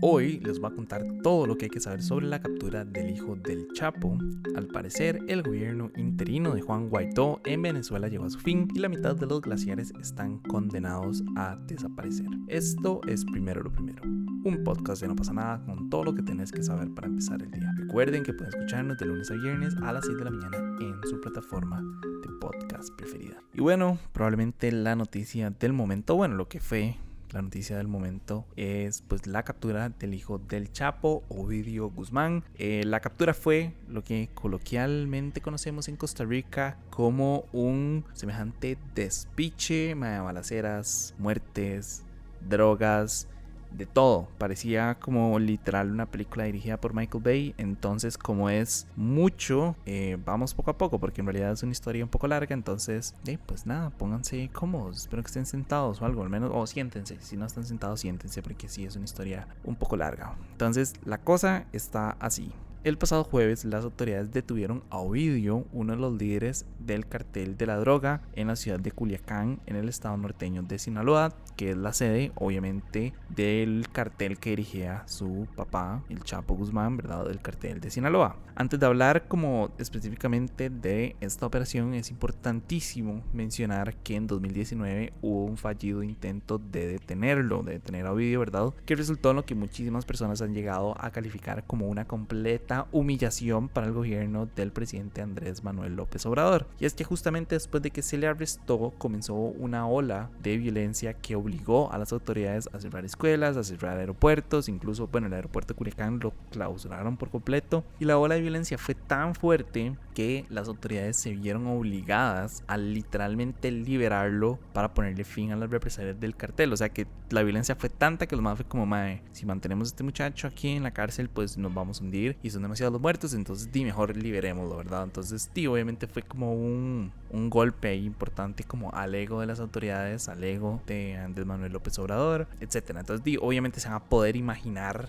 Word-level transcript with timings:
Hoy 0.00 0.38
les 0.44 0.60
voy 0.60 0.70
a 0.70 0.74
contar 0.76 1.04
todo 1.24 1.44
lo 1.48 1.58
que 1.58 1.64
hay 1.64 1.70
que 1.70 1.80
saber 1.80 2.02
sobre 2.02 2.28
la 2.28 2.40
captura 2.40 2.84
del 2.84 3.10
hijo 3.10 3.34
del 3.34 3.66
Chapo. 3.72 4.16
Al 4.54 4.68
parecer, 4.68 5.18
el 5.26 5.42
gobierno 5.42 5.90
interino 5.96 6.54
de 6.54 6.60
Juan 6.60 6.88
Guaidó 6.88 7.40
en 7.44 7.62
Venezuela 7.62 8.06
llegó 8.06 8.24
a 8.24 8.30
su 8.30 8.38
fin 8.38 8.68
y 8.76 8.78
la 8.78 8.88
mitad 8.88 9.16
de 9.16 9.26
los 9.26 9.40
glaciares 9.40 9.92
están 10.00 10.38
condenados 10.38 11.24
a 11.36 11.56
desaparecer. 11.66 12.28
Esto 12.46 13.00
es 13.08 13.24
primero 13.24 13.60
lo 13.60 13.72
primero. 13.72 14.00
Un 14.04 14.62
podcast 14.64 15.02
de 15.02 15.08
No 15.08 15.16
pasa 15.16 15.32
nada 15.32 15.64
con 15.66 15.90
todo 15.90 16.04
lo 16.04 16.14
que 16.14 16.22
tenés 16.22 16.52
que 16.52 16.62
saber 16.62 16.94
para 16.94 17.08
empezar 17.08 17.42
el 17.42 17.50
día. 17.50 17.74
Recuerden 17.76 18.22
que 18.22 18.32
pueden 18.32 18.54
escucharnos 18.54 18.98
de 18.98 19.06
lunes 19.06 19.28
a 19.32 19.34
viernes 19.34 19.74
a 19.82 19.92
las 19.92 20.06
6 20.06 20.16
de 20.16 20.24
la 20.24 20.30
mañana 20.30 20.58
en 20.80 20.94
su 21.08 21.20
plataforma 21.20 21.82
de 22.22 22.28
podcast 22.40 22.94
preferida. 22.96 23.42
Y 23.52 23.60
bueno, 23.60 23.98
probablemente 24.12 24.70
la 24.70 24.94
noticia 24.94 25.50
del 25.50 25.72
momento, 25.72 26.14
bueno, 26.14 26.36
lo 26.36 26.46
que 26.46 26.60
fue 26.60 26.98
la 27.32 27.42
noticia 27.42 27.76
del 27.76 27.88
momento 27.88 28.46
es 28.56 29.02
pues 29.06 29.26
la 29.26 29.42
captura 29.42 29.88
del 29.88 30.14
hijo 30.14 30.38
del 30.38 30.72
Chapo, 30.72 31.24
Ovidio 31.28 31.90
Guzmán. 31.90 32.44
Eh, 32.56 32.82
la 32.84 33.00
captura 33.00 33.34
fue 33.34 33.74
lo 33.88 34.02
que 34.02 34.28
coloquialmente 34.34 35.40
conocemos 35.40 35.88
en 35.88 35.96
Costa 35.96 36.24
Rica 36.24 36.78
como 36.90 37.44
un 37.52 38.04
semejante 38.14 38.78
despiche, 38.94 39.94
balaceras, 39.94 41.14
muertes, 41.18 42.04
drogas, 42.40 43.28
de 43.70 43.86
todo. 43.86 44.28
Parecía 44.38 44.96
como 44.96 45.38
literal 45.38 45.90
una 45.90 46.06
película 46.06 46.44
dirigida 46.44 46.76
por 46.76 46.94
Michael 46.94 47.22
Bay. 47.22 47.54
Entonces, 47.58 48.18
como 48.18 48.50
es 48.50 48.86
mucho, 48.96 49.76
eh, 49.86 50.18
vamos 50.24 50.54
poco 50.54 50.70
a 50.70 50.78
poco, 50.78 50.98
porque 50.98 51.20
en 51.20 51.26
realidad 51.26 51.52
es 51.52 51.62
una 51.62 51.72
historia 51.72 52.04
un 52.04 52.10
poco 52.10 52.28
larga. 52.28 52.54
Entonces, 52.54 53.14
eh, 53.26 53.38
pues 53.44 53.66
nada, 53.66 53.90
pónganse 53.90 54.48
cómodos. 54.52 54.98
Espero 54.98 55.22
que 55.22 55.28
estén 55.28 55.46
sentados 55.46 56.00
o 56.00 56.04
algo, 56.04 56.22
al 56.22 56.30
menos, 56.30 56.50
o 56.54 56.66
siéntense. 56.66 57.18
Si 57.20 57.36
no 57.36 57.46
están 57.46 57.64
sentados, 57.64 58.00
siéntense, 58.00 58.42
porque 58.42 58.68
sí 58.68 58.84
es 58.84 58.96
una 58.96 59.04
historia 59.04 59.46
un 59.64 59.76
poco 59.76 59.96
larga. 59.96 60.34
Entonces, 60.52 60.94
la 61.04 61.18
cosa 61.18 61.66
está 61.72 62.16
así. 62.20 62.52
El 62.84 62.96
pasado 62.96 63.24
jueves 63.24 63.64
las 63.64 63.84
autoridades 63.84 64.30
detuvieron 64.30 64.84
a 64.88 64.98
Ovidio, 64.98 65.66
uno 65.72 65.94
de 65.94 65.98
los 65.98 66.16
líderes 66.16 66.64
del 66.78 67.08
cartel 67.08 67.56
de 67.56 67.66
la 67.66 67.76
droga 67.76 68.22
en 68.34 68.46
la 68.46 68.54
ciudad 68.54 68.78
de 68.78 68.92
Culiacán, 68.92 69.58
en 69.66 69.74
el 69.74 69.88
estado 69.88 70.16
norteño 70.16 70.62
de 70.62 70.78
Sinaloa, 70.78 71.34
que 71.56 71.70
es 71.70 71.76
la 71.76 71.92
sede 71.92 72.30
obviamente 72.36 73.14
del 73.30 73.88
cartel 73.90 74.38
que 74.38 74.50
dirigía 74.50 75.02
su 75.06 75.48
papá, 75.56 76.04
el 76.08 76.22
Chapo 76.22 76.54
Guzmán, 76.54 76.96
¿verdad? 76.96 77.26
Del 77.26 77.40
cartel 77.40 77.80
de 77.80 77.90
Sinaloa. 77.90 78.36
Antes 78.54 78.78
de 78.78 78.86
hablar 78.86 79.26
como 79.26 79.70
específicamente 79.78 80.70
de 80.70 81.16
esta 81.20 81.46
operación, 81.46 81.94
es 81.94 82.10
importantísimo 82.10 83.24
mencionar 83.32 83.96
que 83.96 84.14
en 84.14 84.28
2019 84.28 85.12
hubo 85.20 85.44
un 85.44 85.56
fallido 85.56 86.04
intento 86.04 86.58
de 86.58 86.86
detenerlo, 86.86 87.62
de 87.64 87.72
detener 87.72 88.06
a 88.06 88.12
Ovidio, 88.12 88.40
¿verdad? 88.40 88.72
Que 88.86 88.94
resultó 88.94 89.30
en 89.30 89.36
lo 89.36 89.44
que 89.44 89.56
muchísimas 89.56 90.04
personas 90.04 90.42
han 90.42 90.54
llegado 90.54 90.94
a 90.98 91.10
calificar 91.10 91.64
como 91.66 91.88
una 91.88 92.06
completa 92.06 92.67
humillación 92.92 93.68
para 93.68 93.86
el 93.86 93.92
gobierno 93.92 94.46
del 94.54 94.72
presidente 94.72 95.22
Andrés 95.22 95.64
Manuel 95.64 95.96
López 95.96 96.24
Obrador. 96.26 96.66
Y 96.78 96.84
es 96.84 96.94
que 96.94 97.04
justamente 97.04 97.54
después 97.54 97.82
de 97.82 97.90
que 97.90 98.02
se 98.02 98.18
le 98.18 98.26
arrestó 98.26 98.92
comenzó 98.98 99.34
una 99.34 99.86
ola 99.86 100.30
de 100.42 100.56
violencia 100.56 101.14
que 101.14 101.36
obligó 101.36 101.90
a 101.92 101.98
las 101.98 102.12
autoridades 102.12 102.68
a 102.72 102.80
cerrar 102.80 103.04
escuelas, 103.04 103.56
a 103.56 103.64
cerrar 103.64 103.98
aeropuertos, 103.98 104.68
incluso, 104.68 105.08
bueno, 105.08 105.26
el 105.26 105.34
aeropuerto 105.34 105.74
de 105.74 105.78
Culiacán 105.78 106.20
lo 106.20 106.32
clausuraron 106.50 107.16
por 107.16 107.30
completo. 107.30 107.84
Y 107.98 108.04
la 108.04 108.18
ola 108.18 108.34
de 108.34 108.42
violencia 108.42 108.78
fue 108.78 108.94
tan 108.94 109.34
fuerte 109.34 109.96
que 110.14 110.44
las 110.48 110.68
autoridades 110.68 111.16
se 111.16 111.32
vieron 111.34 111.66
obligadas 111.66 112.64
a 112.66 112.76
literalmente 112.76 113.70
liberarlo 113.70 114.58
para 114.72 114.94
ponerle 114.94 115.24
fin 115.24 115.52
a 115.52 115.56
las 115.56 115.70
represalias 115.70 116.18
del 116.18 116.36
cartel. 116.36 116.72
O 116.72 116.76
sea 116.76 116.88
que 116.88 117.06
la 117.30 117.42
violencia 117.42 117.76
fue 117.76 117.88
tanta 117.88 118.26
que 118.26 118.36
lo 118.36 118.42
más 118.42 118.56
fue 118.56 118.66
como, 118.66 118.86
mae, 118.86 119.22
si 119.32 119.46
mantenemos 119.46 119.88
a 119.88 119.90
este 119.90 120.02
muchacho 120.02 120.46
aquí 120.46 120.70
en 120.70 120.82
la 120.82 120.90
cárcel, 120.92 121.28
pues 121.28 121.56
nos 121.56 121.72
vamos 121.72 122.00
a 122.00 122.04
hundir. 122.04 122.36
Y 122.42 122.50
son 122.58 122.62
demasiados 122.62 123.00
muertos, 123.00 123.34
entonces 123.34 123.70
di 123.70 123.84
mejor 123.84 124.16
liberémoslo, 124.16 124.76
¿verdad? 124.76 125.04
Entonces, 125.04 125.50
di, 125.54 125.66
obviamente 125.66 126.06
fue 126.08 126.22
como 126.22 126.52
un, 126.52 127.12
un 127.30 127.50
golpe 127.50 127.94
importante 127.94 128.64
como 128.64 128.90
al 128.92 129.14
ego 129.14 129.40
de 129.40 129.46
las 129.46 129.60
autoridades, 129.60 130.28
al 130.28 130.42
ego 130.42 130.82
de 130.86 131.16
Andrés 131.16 131.46
Manuel 131.46 131.72
López 131.72 131.98
Obrador, 131.98 132.48
etcétera. 132.60 133.00
Entonces, 133.00 133.24
di, 133.24 133.36
obviamente 133.40 133.80
se 133.80 133.88
van 133.88 133.96
a 133.98 134.04
poder 134.04 134.36
imaginar 134.36 135.08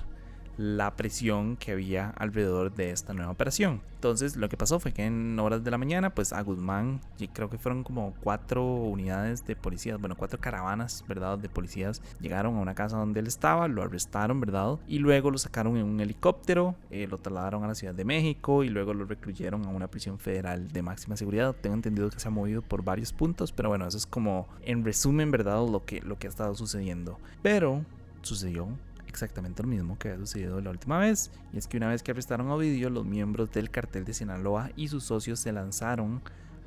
la 0.60 0.98
presión 0.98 1.56
que 1.56 1.72
había 1.72 2.10
alrededor 2.10 2.76
de 2.76 2.92
esta 2.92 3.14
nueva 3.14 3.32
operación. 3.32 3.80
Entonces 3.96 4.36
lo 4.36 4.50
que 4.50 4.58
pasó 4.58 4.78
fue 4.78 4.92
que 4.92 5.06
en 5.06 5.40
horas 5.40 5.64
de 5.64 5.72
la 5.72 5.78
mañana 5.78 6.14
pues 6.14 6.34
a 6.34 6.42
Guzmán, 6.42 7.00
y 7.18 7.30
creo 7.30 7.50
que 7.50 7.58
fueron 7.58 7.86
como 7.86 8.14
cuatro 8.22 8.66
unidades 8.66 9.46
de 9.48 9.56
policías, 9.56 9.98
bueno 10.02 10.18
cuatro 10.18 10.38
caravanas, 10.38 11.06
¿verdad? 11.08 11.38
De 11.38 11.48
policías 11.48 12.02
llegaron 12.20 12.58
a 12.58 12.60
una 12.60 12.76
casa 12.76 12.98
donde 12.98 13.22
él 13.22 13.28
estaba, 13.28 13.70
lo 13.70 13.84
arrestaron, 13.84 14.42
¿verdad? 14.42 14.78
Y 14.86 15.00
luego 15.00 15.32
lo 15.32 15.38
sacaron 15.38 15.78
en 15.78 15.86
un 15.86 16.02
helicóptero, 16.02 16.76
eh, 16.92 17.08
lo 17.10 17.20
trasladaron 17.20 17.64
a 17.64 17.68
la 17.68 17.76
Ciudad 17.76 17.94
de 17.94 18.04
México 18.04 18.66
y 18.66 18.70
luego 18.70 18.94
lo 18.94 19.06
recluyeron 19.06 19.66
a 19.66 19.70
una 19.70 19.88
prisión 19.88 20.20
federal 20.20 20.68
de 20.68 20.82
máxima 20.82 21.16
seguridad. 21.16 21.56
Tengo 21.56 21.76
entendido 21.76 22.10
que 22.10 22.20
se 22.20 22.28
ha 22.28 22.32
movido 22.32 22.62
por 22.62 22.84
varios 22.84 23.14
puntos, 23.14 23.54
pero 23.54 23.70
bueno, 23.70 23.88
eso 23.88 23.98
es 23.98 24.06
como 24.06 24.46
en 24.64 24.84
resumen, 24.84 25.32
¿verdad? 25.32 25.66
Lo 25.66 25.86
que, 25.86 26.02
lo 26.02 26.20
que 26.20 26.28
ha 26.28 26.30
estado 26.30 26.54
sucediendo. 26.54 27.18
Pero 27.42 27.86
sucedió 28.22 28.68
exactamente 29.10 29.64
lo 29.64 29.70
mismo 29.70 29.98
que 29.98 30.10
había 30.10 30.20
sucedido 30.20 30.62
la 30.62 30.70
última 30.70 31.00
vez, 31.00 31.32
y 31.52 31.58
es 31.58 31.68
que 31.68 31.78
una 31.78 31.90
vez 31.90 32.04
que 32.04 32.12
arrestaron 32.12 32.48
a 32.50 32.56
Ovidio, 32.56 32.90
los 32.90 33.06
miembros 33.06 33.52
del 33.52 33.70
cartel 33.70 34.06
de 34.06 34.14
Sinaloa 34.14 34.72
y 34.76 34.88
sus 34.88 35.04
socios 35.04 35.40
se 35.40 35.52
lanzaron 35.52 36.22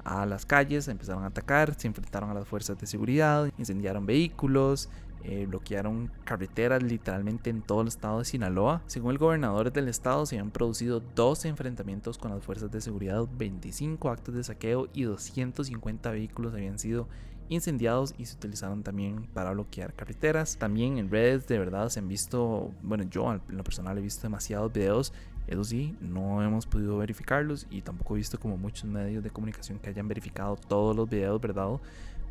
a 0.04 0.26
las 0.26 0.46
calles, 0.46 0.88
empezaron 0.88 1.24
a 1.24 1.28
atacar, 1.28 1.74
se 1.74 1.86
enfrentaron 1.86 2.30
a 2.30 2.34
las 2.34 2.46
fuerzas 2.46 2.78
de 2.78 2.86
seguridad, 2.86 3.50
incendiaron 3.56 4.04
vehículos, 4.04 4.88
eh, 5.24 5.46
bloquearon 5.46 6.10
carreteras 6.24 6.82
literalmente 6.82 7.50
en 7.50 7.62
todo 7.62 7.82
el 7.82 7.88
estado 7.88 8.18
de 8.18 8.24
Sinaloa. 8.24 8.82
Según 8.88 9.12
el 9.12 9.18
gobernador 9.18 9.72
del 9.72 9.86
estado, 9.86 10.26
se 10.26 10.36
habían 10.36 10.50
producido 10.50 11.00
12 11.14 11.48
enfrentamientos 11.48 12.18
con 12.18 12.32
las 12.32 12.42
fuerzas 12.42 12.72
de 12.72 12.80
seguridad, 12.80 13.24
25 13.38 14.10
actos 14.10 14.34
de 14.34 14.42
saqueo 14.42 14.88
y 14.92 15.04
250 15.04 16.10
vehículos 16.10 16.54
habían 16.54 16.78
sido 16.80 17.06
incendiados 17.48 18.14
y 18.18 18.26
se 18.26 18.36
utilizaron 18.36 18.82
también 18.82 19.26
para 19.34 19.52
bloquear 19.52 19.94
carreteras. 19.94 20.56
También 20.56 20.98
en 20.98 21.10
redes 21.10 21.46
de 21.46 21.58
verdad 21.58 21.88
se 21.88 22.00
han 22.00 22.08
visto, 22.08 22.70
bueno 22.82 23.04
yo 23.04 23.32
en 23.32 23.40
lo 23.48 23.64
personal 23.64 23.98
he 23.98 24.00
visto 24.00 24.22
demasiados 24.22 24.72
videos, 24.72 25.12
eso 25.46 25.64
sí, 25.64 25.96
no 26.00 26.42
hemos 26.42 26.66
podido 26.66 26.98
verificarlos 26.98 27.66
y 27.70 27.82
tampoco 27.82 28.14
he 28.14 28.18
visto 28.18 28.38
como 28.38 28.56
muchos 28.56 28.84
medios 28.84 29.24
de 29.24 29.30
comunicación 29.30 29.78
que 29.78 29.90
hayan 29.90 30.06
verificado 30.08 30.56
todos 30.56 30.94
los 30.94 31.08
videos, 31.08 31.40
¿verdad? 31.40 31.80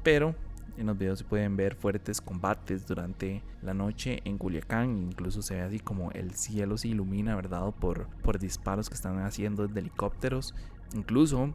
Pero 0.02 0.34
en 0.78 0.88
los 0.88 0.98
videos 0.98 1.20
se 1.20 1.26
pueden 1.26 1.58
ver 1.58 1.76
fuertes 1.76 2.22
combates 2.22 2.88
durante 2.88 3.44
la 3.62 3.74
noche 3.74 4.22
en 4.24 4.38
Culiacán. 4.38 4.98
Incluso 4.98 5.42
se 5.42 5.56
ve 5.56 5.62
así 5.62 5.80
como 5.80 6.12
el 6.12 6.34
cielo 6.34 6.78
se 6.78 6.88
ilumina, 6.88 7.36
¿verdad? 7.36 7.74
Por, 7.80 8.08
por 8.24 8.40
disparos 8.40 8.90
que 8.90 8.96
están 8.96 9.20
haciendo 9.20 9.68
desde 9.68 9.82
helicópteros. 9.82 10.56
Incluso 10.96 11.54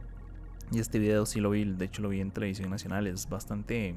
y 0.71 0.79
este 0.79 0.99
video 0.99 1.25
sí 1.25 1.39
lo 1.39 1.49
vi, 1.49 1.65
de 1.65 1.85
hecho 1.85 2.01
lo 2.01 2.09
vi 2.09 2.19
en 2.19 2.31
televisión 2.31 2.69
nacional, 2.69 3.07
es 3.07 3.29
bastante 3.29 3.95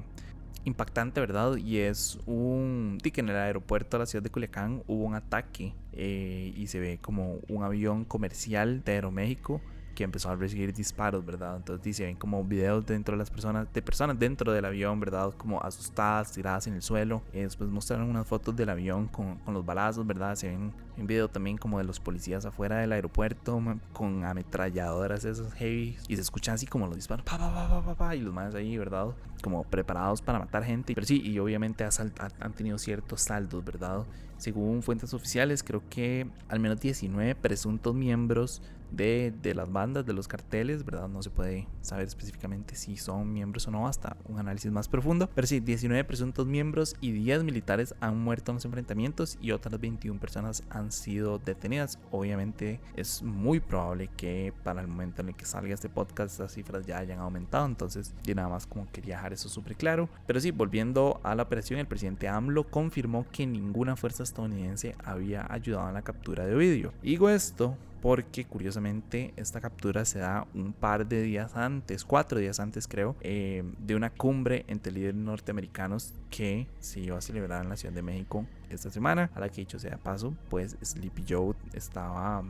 impactante, 0.65 1.21
¿verdad? 1.21 1.57
Y 1.57 1.79
es 1.79 2.19
un... 2.27 2.99
que 3.03 3.21
en 3.21 3.29
el 3.29 3.37
aeropuerto 3.37 3.97
de 3.97 4.03
la 4.03 4.07
ciudad 4.07 4.23
de 4.23 4.31
Culiacán 4.31 4.83
hubo 4.87 5.05
un 5.05 5.15
ataque 5.15 5.75
eh, 5.93 6.53
y 6.55 6.67
se 6.67 6.81
ve 6.81 6.99
como 7.01 7.39
un 7.49 7.63
avión 7.63 8.05
comercial 8.05 8.85
de 8.85 8.93
Aeroméxico 8.93 9.61
que 10.01 10.05
empezó 10.05 10.31
a 10.31 10.37
recibir 10.37 10.73
disparos, 10.73 11.23
¿verdad? 11.27 11.59
Entonces 11.59 11.85
dice, 11.85 12.07
ven 12.07 12.17
como 12.17 12.43
videos 12.43 12.87
dentro 12.87 13.13
de 13.13 13.19
las 13.19 13.29
personas, 13.29 13.71
de 13.71 13.83
personas 13.83 14.19
dentro 14.19 14.51
del 14.51 14.65
avión, 14.65 14.99
¿verdad? 14.99 15.35
Como 15.37 15.61
asustadas, 15.61 16.33
tiradas 16.33 16.67
en 16.67 16.73
el 16.73 16.81
suelo. 16.81 17.21
Y 17.35 17.41
después 17.41 17.69
mostraron 17.69 18.09
unas 18.09 18.27
fotos 18.27 18.57
del 18.57 18.71
avión 18.71 19.09
con, 19.09 19.37
con 19.41 19.53
los 19.53 19.67
balazos, 19.67 20.07
¿verdad? 20.07 20.37
Se 20.37 20.49
ven 20.49 20.73
un 20.97 21.07
video 21.07 21.29
también 21.29 21.59
como 21.59 21.77
de 21.77 21.85
los 21.85 22.01
policías 22.01 22.47
afuera 22.47 22.79
del 22.79 22.93
aeropuerto 22.93 23.63
con 23.93 24.25
ametralladoras 24.25 25.27
esas 25.27 25.53
heavy 25.53 25.99
y 26.09 26.17
se 26.17 26.23
escuchan 26.23 26.55
así 26.55 26.67
como 26.67 26.87
los 26.87 26.97
disparos, 26.97 27.23
pa, 27.27 27.37
pa, 27.37 27.53
pa, 27.53 27.85
pa, 27.85 27.95
pa, 27.95 28.17
y 28.17 28.21
los 28.21 28.33
más 28.33 28.55
ahí, 28.55 28.79
¿verdad? 28.79 29.09
Como 29.43 29.65
preparados 29.65 30.23
para 30.23 30.39
matar 30.39 30.65
gente. 30.65 30.95
Pero 30.95 31.07
sí, 31.07 31.21
y 31.23 31.39
obviamente 31.41 31.85
han 31.85 32.53
tenido 32.55 32.79
ciertos 32.79 33.21
saldos, 33.21 33.63
¿verdad? 33.63 34.07
Según 34.39 34.83
fuentes 34.83 35.13
oficiales, 35.13 35.63
creo 35.63 35.83
que 35.91 36.27
al 36.49 36.59
menos 36.59 36.81
19 36.81 37.35
presuntos 37.35 37.95
miembros 37.95 38.63
de, 38.93 39.33
de, 39.43 39.55
las 39.55 39.71
bandas, 39.71 40.07
de 40.07 40.13
los 40.13 40.29
carteles, 40.29 40.85
¿verdad? 40.85 41.09
No 41.09 41.23
se 41.23 41.31
puede 41.31 41.67
saber 41.81 42.07
específicamente 42.07 42.75
si 42.75 42.97
son 42.97 43.33
miembros 43.33 43.67
o 43.69 43.71
no 43.71 43.87
hasta 43.87 44.17
un 44.29 44.39
análisis 44.39 44.71
más 44.71 44.89
profundo. 44.89 45.29
Pero 45.35 45.47
sí, 45.47 45.61
19 45.61 46.05
presuntos 46.05 46.47
miembros 46.47 46.97
y 47.01 47.13
10 47.13 47.45
militares 47.45 47.95
han 48.01 48.19
muerto 48.19 48.53
en 48.53 48.57
los 48.57 48.65
enfrentamientos 48.65 49.39
y 49.41 49.53
otras 49.53 49.81
21 49.81 50.21
personas 50.21 50.63
han 50.71 50.93
sido 50.93 51.39
detenidas. 51.39 51.99
Obviamente 52.11 52.81
es 52.97 53.23
muy 53.23 53.61
probable 53.61 54.09
que 54.17 54.53
para 54.65 54.81
el 54.81 54.89
momento 54.89 55.23
en 55.23 55.29
el 55.29 55.35
que 55.35 55.45
salga 55.45 55.75
este 55.75 55.89
podcast 55.89 56.39
las 56.41 56.53
cifras 56.53 56.87
ya 56.87 56.99
hayan 56.99 57.19
aumentado. 57.19 57.67
Entonces, 57.67 58.15
yo 58.25 58.35
nada 58.35 58.49
más 58.49 58.67
como 58.67 58.91
quería 58.91 59.17
dejar 59.17 59.33
eso 59.33 59.49
súper 59.49 59.77
claro. 59.77 60.09
Pero 60.27 60.41
sí, 60.41 60.51
volviendo 60.51 61.21
a 61.23 61.35
la 61.35 61.43
operación, 61.43 61.81
el 61.81 61.87
presidente 61.87 62.29
AMLO 62.29 62.65
confirmó 62.65 63.27
que 63.31 63.47
ninguna 63.47 63.97
fuerza 63.97 64.23
estadounidense 64.23 64.95
había 65.05 65.47
ayudado 65.53 65.89
en 65.89 65.95
la 65.95 66.03
captura 66.03 66.47
de 66.47 66.55
Ovidio. 66.55 66.93
Digo 67.03 67.29
esto 67.29 67.77
porque 68.01 68.45
curiosamente 68.45 69.33
esta 69.37 69.61
captura 69.61 70.05
se 70.05 70.21
da 70.21 70.47
un 70.55 70.73
par 70.73 71.07
de 71.07 71.23
días 71.23 71.57
antes, 71.57 72.05
cuatro 72.05 72.39
días 72.39 72.61
antes 72.61 72.89
creo, 72.89 73.17
eh, 73.21 73.63
de 73.79 73.95
una 73.95 74.11
cumbre 74.11 74.65
entre 74.69 74.93
líderes 74.93 75.17
norteamericanos 75.17 76.15
que 76.31 76.67
se 76.79 77.01
iba 77.01 77.19
a 77.19 77.21
celebrar 77.21 77.63
en 77.63 77.69
la 77.69 77.77
Ciudad 77.77 77.95
de 77.95 78.03
México 78.03 78.47
esta 78.71 78.91
semana, 78.91 79.31
a 79.35 79.41
la 79.41 79.49
que 79.49 79.61
dicho 79.63 79.79
sea 79.79 79.99
paso, 79.99 80.35
pues 80.49 80.77
Sleepy 80.83 81.25
Joe 81.29 81.55
estaba, 81.75 82.43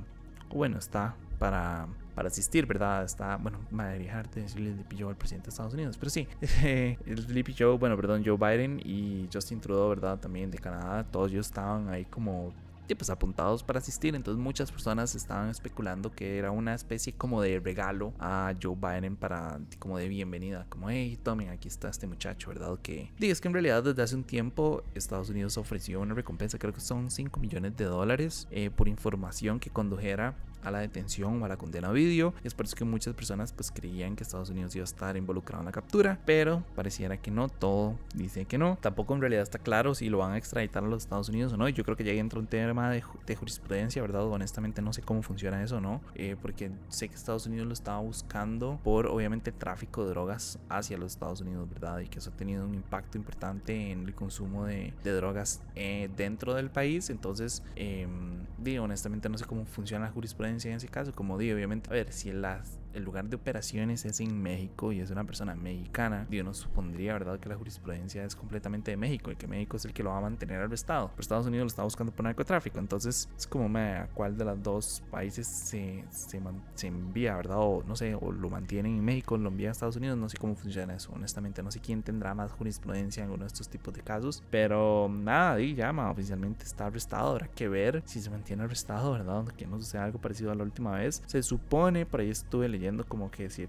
bueno, 0.50 0.78
está 0.78 1.16
para, 1.38 1.88
para 2.14 2.28
asistir, 2.28 2.66
¿verdad? 2.66 3.02
Está, 3.04 3.36
bueno, 3.36 3.58
me 3.70 3.84
de 3.84 4.42
decirle 4.42 4.72
Sleepy 4.72 4.98
Joe 5.00 5.10
al 5.10 5.16
presidente 5.16 5.46
de 5.46 5.50
Estados 5.50 5.74
Unidos, 5.74 5.96
pero 5.98 6.10
sí, 6.10 6.28
Sleepy 7.16 7.54
Joe, 7.58 7.76
bueno, 7.78 7.96
perdón, 7.96 8.22
Joe 8.24 8.36
Biden 8.36 8.80
y 8.84 9.28
Justin 9.32 9.60
Trudeau, 9.60 9.88
¿verdad? 9.88 10.18
También 10.18 10.50
de 10.50 10.58
Canadá, 10.58 11.04
todos 11.04 11.32
ellos 11.32 11.46
estaban 11.46 11.88
ahí 11.88 12.04
como 12.04 12.52
pues 12.96 13.10
apuntados 13.10 13.62
para 13.62 13.78
asistir. 13.78 14.14
Entonces 14.14 14.42
muchas 14.42 14.70
personas 14.70 15.14
estaban 15.14 15.48
especulando 15.48 16.10
que 16.10 16.38
era 16.38 16.50
una 16.50 16.74
especie 16.74 17.12
como 17.12 17.42
de 17.42 17.60
regalo 17.60 18.12
a 18.18 18.54
Joe 18.60 18.76
Biden 18.76 19.16
para 19.16 19.60
como 19.78 19.98
de 19.98 20.08
bienvenida, 20.08 20.66
como 20.68 20.90
hey, 20.90 21.18
tomen, 21.22 21.50
aquí 21.50 21.68
está 21.68 21.88
este 21.88 22.06
muchacho, 22.06 22.48
¿verdad? 22.48 22.78
Que 22.82 23.10
digas 23.18 23.40
que 23.40 23.48
en 23.48 23.54
realidad 23.54 23.82
desde 23.82 24.02
hace 24.02 24.14
un 24.14 24.24
tiempo 24.24 24.82
Estados 24.94 25.30
Unidos 25.30 25.56
ofreció 25.58 26.00
una 26.00 26.14
recompensa, 26.14 26.58
creo 26.58 26.72
que 26.72 26.80
son 26.80 27.10
5 27.10 27.40
millones 27.40 27.76
de 27.76 27.84
dólares 27.84 28.46
eh, 28.50 28.70
por 28.70 28.88
información 28.88 29.60
que 29.60 29.70
condujera 29.70 30.34
a 30.62 30.70
la 30.70 30.80
detención 30.80 31.42
o 31.42 31.44
a 31.44 31.48
la 31.48 31.56
condena 31.56 31.88
a 31.88 31.92
vídeo. 31.92 32.34
Es 32.44 32.54
por 32.54 32.66
eso 32.66 32.76
que 32.76 32.84
muchas 32.84 33.14
personas 33.14 33.52
pues 33.52 33.70
creían 33.70 34.16
que 34.16 34.22
Estados 34.22 34.50
Unidos 34.50 34.74
iba 34.74 34.82
a 34.82 34.84
estar 34.84 35.16
involucrado 35.16 35.62
en 35.62 35.66
la 35.66 35.72
captura, 35.72 36.18
pero 36.24 36.62
pareciera 36.74 37.16
que 37.16 37.30
no, 37.30 37.48
todo 37.48 37.98
dice 38.14 38.44
que 38.44 38.58
no. 38.58 38.78
Tampoco 38.80 39.14
en 39.14 39.20
realidad 39.20 39.42
está 39.42 39.58
claro 39.58 39.94
si 39.94 40.08
lo 40.08 40.18
van 40.18 40.32
a 40.32 40.38
extraditar 40.38 40.84
a 40.84 40.86
los 40.86 41.02
Estados 41.02 41.28
Unidos 41.28 41.52
o 41.52 41.56
no. 41.56 41.68
Yo 41.68 41.84
creo 41.84 41.96
que 41.96 42.04
ya 42.04 42.12
entra 42.12 42.38
un 42.38 42.46
tema 42.46 42.79
de, 42.88 43.02
jurisprudencia, 43.36 44.00
¿verdad? 44.00 44.24
Honestamente 44.24 44.80
no 44.80 44.92
sé 44.92 45.02
cómo 45.02 45.22
funciona 45.22 45.62
eso, 45.62 45.80
¿no? 45.80 46.00
Eh, 46.14 46.36
porque 46.40 46.70
sé 46.88 47.08
que 47.08 47.14
Estados 47.14 47.46
Unidos 47.46 47.66
lo 47.66 47.72
estaba 47.74 48.00
buscando 48.00 48.80
por 48.82 49.06
obviamente 49.06 49.52
tráfico 49.52 50.04
de 50.04 50.10
drogas 50.10 50.58
hacia 50.68 50.96
los 50.96 51.12
Estados 51.12 51.40
Unidos, 51.42 51.68
¿verdad? 51.68 52.00
Y 52.00 52.08
que 52.08 52.18
eso 52.18 52.30
ha 52.30 52.36
tenido 52.36 52.64
un 52.64 52.74
impacto 52.74 53.18
importante 53.18 53.90
en 53.90 54.04
el 54.06 54.14
consumo 54.14 54.64
de, 54.64 54.94
drogas 55.04 55.60
eh, 55.74 56.08
dentro 56.16 56.54
del 56.54 56.70
país. 56.70 57.10
Entonces, 57.10 57.62
em, 57.76 58.46
digo, 58.58 58.84
honestamente 58.84 59.28
no 59.28 59.36
sé 59.36 59.44
cómo 59.44 59.66
funciona 59.66 60.06
la 60.06 60.12
jurisprudencia 60.12 60.70
en 60.70 60.76
ese 60.78 60.88
caso, 60.88 61.12
como 61.12 61.36
digo, 61.36 61.54
obviamente, 61.56 61.90
a 61.90 61.92
ver, 61.92 62.12
si 62.12 62.32
las 62.32 62.78
el 62.94 63.04
lugar 63.04 63.28
de 63.28 63.36
operaciones 63.36 64.04
es 64.04 64.20
en 64.20 64.40
México 64.42 64.92
y 64.92 65.00
es 65.00 65.10
una 65.10 65.24
persona 65.24 65.54
mexicana, 65.54 66.26
yo 66.30 66.42
no 66.44 66.54
supondría, 66.54 67.12
¿verdad?, 67.14 67.38
que 67.38 67.48
la 67.48 67.56
jurisprudencia 67.56 68.24
es 68.24 68.36
completamente 68.36 68.90
de 68.90 68.96
México 68.96 69.30
y 69.30 69.36
que 69.36 69.46
México 69.46 69.76
es 69.76 69.84
el 69.84 69.92
que 69.92 70.02
lo 70.02 70.10
va 70.10 70.18
a 70.18 70.22
mantener 70.22 70.60
arrestado. 70.60 71.08
Pero 71.08 71.20
Estados 71.20 71.46
Unidos 71.46 71.64
lo 71.64 71.68
está 71.68 71.82
buscando 71.82 72.12
por 72.12 72.24
narcotráfico. 72.24 72.78
Entonces, 72.78 73.28
es 73.36 73.46
como, 73.46 73.66
¿a 73.78 74.08
cuál 74.14 74.36
de 74.36 74.44
los 74.44 74.62
dos 74.62 75.02
países 75.10 75.46
se, 75.46 76.04
se, 76.10 76.40
se, 76.74 76.86
envía, 76.86 77.36
¿verdad? 77.36 77.58
O 77.58 77.82
no 77.86 77.96
sé, 77.96 78.14
o 78.14 78.32
lo 78.32 78.50
mantienen 78.50 78.96
en 78.96 79.04
México, 79.04 79.36
lo 79.36 79.48
envía 79.48 79.68
a 79.68 79.72
Estados 79.72 79.96
Unidos. 79.96 80.18
No 80.18 80.28
sé 80.28 80.38
cómo 80.38 80.54
funciona 80.54 80.94
eso, 80.94 81.12
honestamente. 81.12 81.62
No 81.62 81.70
sé 81.70 81.80
quién 81.80 82.02
tendrá 82.02 82.34
más 82.34 82.52
jurisprudencia 82.52 83.24
en 83.24 83.30
uno 83.30 83.44
de 83.44 83.48
estos 83.48 83.68
tipos 83.68 83.94
de 83.94 84.02
casos. 84.02 84.42
Pero 84.50 85.08
nada, 85.10 85.60
y 85.60 85.74
llama, 85.74 86.10
oficialmente 86.10 86.64
está 86.64 86.86
arrestado. 86.86 87.30
Habrá 87.30 87.48
que 87.48 87.68
ver 87.68 88.02
si 88.06 88.20
se 88.20 88.30
mantiene 88.30 88.64
arrestado, 88.64 89.12
¿verdad? 89.12 89.46
Que 89.48 89.66
no 89.66 89.78
suceda 89.78 90.04
algo 90.04 90.20
parecido 90.20 90.50
a 90.50 90.54
la 90.54 90.64
última 90.64 90.92
vez. 90.92 91.22
Se 91.26 91.42
supone, 91.42 92.06
por 92.06 92.20
ahí 92.20 92.30
estuve 92.30 92.68
leyendo 92.68 92.79
como 93.08 93.30
que 93.30 93.44
decir 93.44 93.68